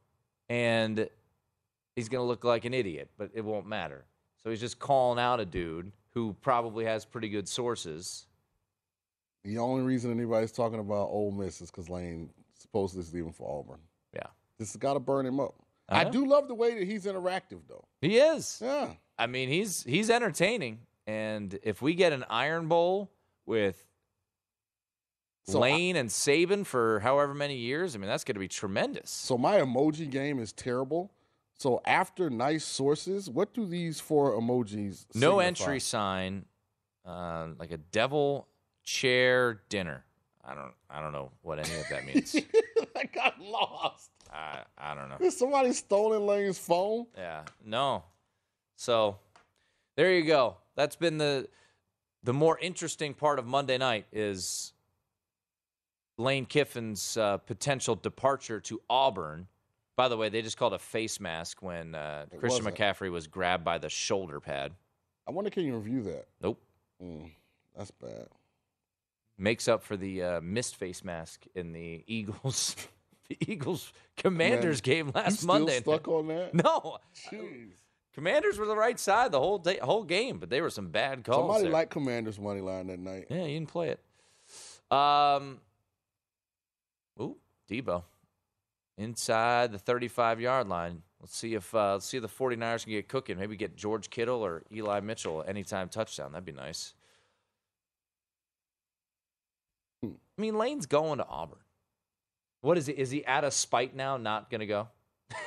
[0.50, 1.08] and
[1.96, 4.04] he's going to look like an idiot, but it won't matter.
[4.42, 8.26] So he's just calling out a dude who probably has pretty good sources.
[9.44, 13.60] The only reason anybody's talking about Ole Miss is because Lane supposedly is leaving for
[13.60, 13.78] Auburn.
[14.16, 14.24] Yeah.
[14.58, 15.54] This has got to burn him up.
[15.88, 16.10] I Uh-huh.
[16.10, 17.86] do love the way that he's interactive, though.
[18.02, 18.60] He is.
[18.60, 18.94] Yeah.
[19.20, 23.12] I mean, he's he's entertaining, and if we get an Iron Bowl
[23.46, 23.86] with
[25.52, 28.47] So I- Lane and Saban for however many years, I mean, that's going to be
[28.47, 29.10] tremendous.
[29.10, 31.12] So my emoji game is terrible.
[31.56, 35.06] So after nice sources, what do these four emojis?
[35.14, 35.43] No signify?
[35.45, 36.45] entry sign,
[37.06, 38.47] uh, like a devil
[38.84, 40.06] chair dinner.
[40.43, 42.36] I don't I don't know what any of that means.
[42.95, 44.10] I got lost.
[44.34, 45.18] I I don't know.
[45.20, 47.06] Is somebody stolen Lane's phone?
[47.18, 48.04] Yeah, no.
[48.78, 49.18] So
[49.95, 50.56] there you go.
[50.76, 51.50] That's been the
[52.24, 54.74] the more interesting part of Monday night is
[56.20, 59.48] Lane Kiffin's uh, potential departure to Auburn.
[59.96, 62.76] By the way, they just called a face mask when uh, Christian wasn't.
[62.78, 64.74] McCaffrey was grabbed by the shoulder pad.
[65.28, 66.26] I wonder can you review that?
[66.42, 66.62] Nope.
[67.04, 67.32] Mm,
[67.78, 68.28] that's bad.
[69.38, 72.76] Makes up for the uh, missed face mask in the Eagles,
[73.30, 75.80] the Eagles Commanders Man, game last still Monday.
[75.80, 76.54] stuck on that?
[76.54, 76.98] No,
[77.32, 77.72] Jeez.
[78.14, 81.24] Commanders were the right side the whole day, whole game, but they were some bad
[81.24, 81.42] calls.
[81.42, 81.72] Somebody there.
[81.72, 83.28] liked Commanders money line that night.
[83.30, 84.00] Yeah, you didn't play it.
[84.92, 85.60] Um,
[87.70, 88.04] Deebo
[88.98, 91.04] inside the 35 yard line.
[91.22, 93.38] Let's see if uh, let's see if the 49ers can get cooking.
[93.38, 96.32] Maybe get George Kittle or Eli Mitchell anytime touchdown.
[96.32, 96.94] That'd be nice.
[100.04, 100.08] I
[100.38, 101.60] mean, Lane's going to Auburn.
[102.62, 102.94] What is he?
[102.94, 104.16] Is he out of spite now?
[104.18, 104.88] Not gonna go?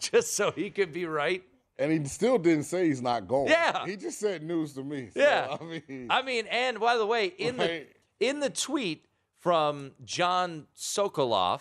[0.00, 1.42] Just so he could be right.
[1.78, 3.48] And he still didn't say he's not going.
[3.48, 3.86] Yeah.
[3.86, 5.08] He just said news to me.
[5.14, 5.56] So, Yeah.
[5.60, 7.88] I mean, I mean, and by the way, in Right.
[8.20, 9.06] the in the tweet
[9.42, 11.60] from John Sokoloff,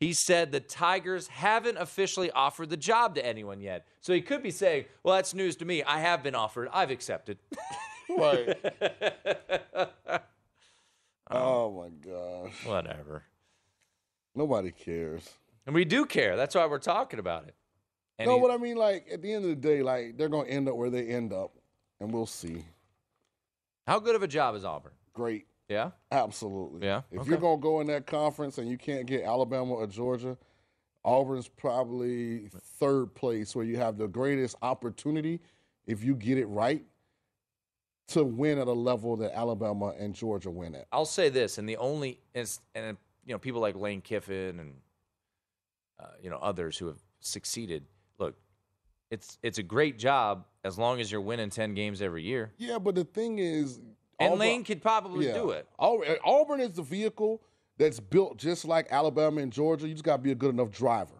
[0.00, 3.86] he said the Tigers haven't officially offered the job to anyone yet.
[4.00, 5.82] So he could be saying, "Well, that's news to me.
[5.84, 6.68] I have been offered.
[6.72, 7.38] I've accepted."
[8.18, 8.56] right.
[11.30, 12.64] Um, oh my gosh.
[12.64, 13.22] Whatever.
[14.34, 15.28] Nobody cares.
[15.66, 16.36] And we do care.
[16.36, 17.54] That's why we're talking about it.
[18.18, 20.30] And no, he- but I mean, like at the end of the day, like they're
[20.30, 21.52] gonna end up where they end up,
[22.00, 22.64] and we'll see.
[23.86, 24.92] How good of a job is Auburn?
[25.12, 25.46] Great.
[25.68, 25.90] Yeah.
[26.10, 26.86] Absolutely.
[26.86, 27.02] Yeah.
[27.10, 27.30] If Okay.
[27.30, 30.36] you're gonna go in that conference and you can't get Alabama or Georgia,
[31.04, 35.40] Auburn's probably third place where you have the greatest opportunity
[35.86, 36.84] if you get it right
[38.08, 40.86] to win at a level that Alabama and Georgia win at.
[40.92, 42.48] I'll say this, and the only and
[43.26, 44.74] you know, people like Lane Kiffin and
[46.00, 47.84] uh, you know others who have succeeded.
[48.18, 48.34] Look,
[49.10, 52.52] it's it's a great job as long as you're winning ten games every year.
[52.56, 53.80] Yeah, but the thing is,
[54.18, 55.34] And Auburn- Lane could probably Yeah.
[55.34, 55.68] do it.
[55.78, 57.40] Auburn, is the vehicle
[57.76, 59.86] that's built just like Alabama and Georgia.
[59.86, 61.14] You just got to be a good enough driver.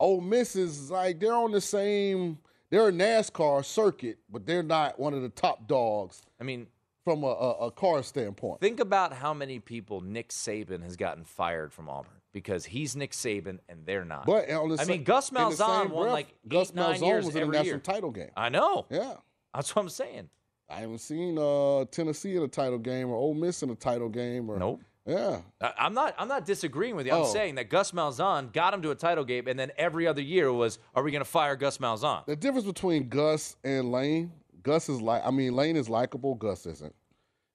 [0.00, 2.38] Ole Miss is like they're on the same.
[2.70, 6.22] They're a NASCAR circuit, but they're not one of the top dogs.
[6.40, 6.66] I mean,
[7.04, 8.60] from a, a, a car standpoint.
[8.60, 13.12] Think about how many people Nick Saban has gotten fired from Auburn because he's Nick
[13.12, 14.24] Saban and they're not.
[14.26, 17.26] But the I sa- mean, Gus Malzahn won breath, like Gus eight, nine Malzahn years
[17.26, 17.78] was in a national year.
[17.78, 18.30] title game.
[18.36, 18.86] I know.
[18.90, 19.14] Yeah.
[19.54, 20.30] That's what I'm saying.
[20.72, 24.08] I haven't seen uh, Tennessee in a title game or Ole Miss in a title
[24.08, 24.48] game.
[24.50, 24.80] Or, Nope.
[25.06, 25.40] Yeah.
[25.60, 26.14] I- I'm not.
[26.16, 27.12] I'm not disagreeing with you.
[27.12, 27.32] I'm Oh.
[27.32, 30.52] saying that Gus Malzahn got him to a title game, and then every other year
[30.52, 34.88] was, "Are we going to fire Gus Malzahn?" The difference between Gus and Lane, Gus
[34.88, 36.94] is like, I mean, Lane is likable, Gus isn't.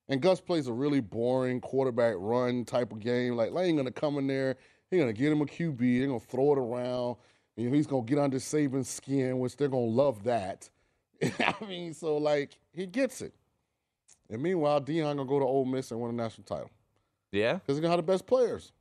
[0.10, 3.36] And Gus plays a really boring quarterback run type of game.
[3.36, 4.58] Like Lane gonna come in there,
[4.92, 7.16] he's gonna get him a QB, they're gonna throw it around.
[7.56, 10.70] You know, he's gonna get under Saban's skin, which they're gonna love that.
[11.40, 13.34] I mean, so like he gets it.
[14.30, 16.72] And meanwhile, Deion gonna go to Ole Miss and win a national title.
[17.32, 18.72] Yeah, because he's gonna have the best players.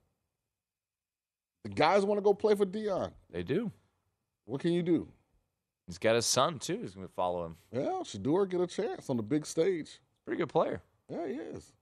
[1.64, 3.10] The guys want to go play for Deion.
[3.28, 3.72] They do.
[4.44, 5.08] What can you do?
[5.86, 6.78] He's got his son too.
[6.80, 7.56] He's going to follow him.
[7.72, 10.00] Yeah, Shedeur get a chance on the big stage.
[10.24, 10.80] Pretty good player.
[11.08, 11.72] Yeah, he is.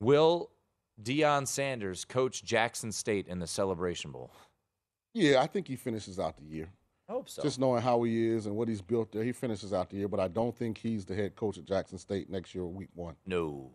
[0.00, 0.50] Will
[1.02, 4.30] Deion Sanders coach Jackson State in the Celebration Bowl?
[5.14, 6.70] Yeah, I think he finishes out the year.
[7.08, 7.42] I hope so.
[7.42, 10.08] Just knowing how he is and what he's built there, he finishes out the year.
[10.08, 13.14] But I don't think he's the head coach at Jackson State next year, week one.
[13.24, 13.70] No.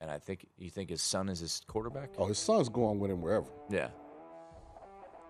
[0.00, 2.10] And I think you think his son is his quarterback.
[2.16, 3.48] Oh, his son's going with him wherever.
[3.68, 3.88] Yeah.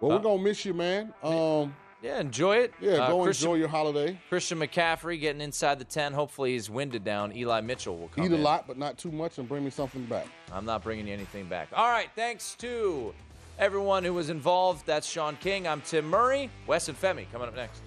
[0.01, 1.13] Well, Uh, we're gonna miss you, man.
[1.23, 2.73] Um, Yeah, enjoy it.
[2.81, 4.19] yeah, Uh, go Christian, enjoy your holiday.
[4.31, 6.13] Christian McCaffrey getting inside the ten.
[6.15, 7.37] Hopefully he's winded down.
[7.37, 8.43] Eli Mitchell will come Eat a in.
[8.43, 10.27] lot, but not too much, and bring me something back.
[10.53, 11.69] I'm not bringing you anything back.
[11.75, 13.13] All right, thanks to
[13.61, 14.87] everyone who was involved.
[14.87, 15.69] That's Sean King.
[15.69, 16.51] I'm Tim Murray.
[16.67, 17.83] Wes and Femi coming up next.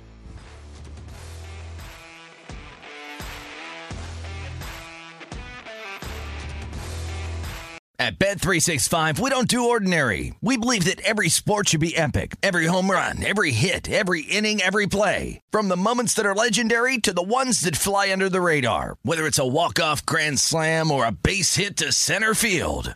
[7.99, 10.33] At Bet365, we don't do ordinary.
[10.41, 12.35] We believe that every sport should be epic.
[12.43, 15.39] Every home run, every hit, every inning, every play.
[15.51, 18.97] From the moments that are legendary to the ones that fly under the radar.
[19.03, 22.95] Whether it's a walk-off grand slam or a base hit to center field.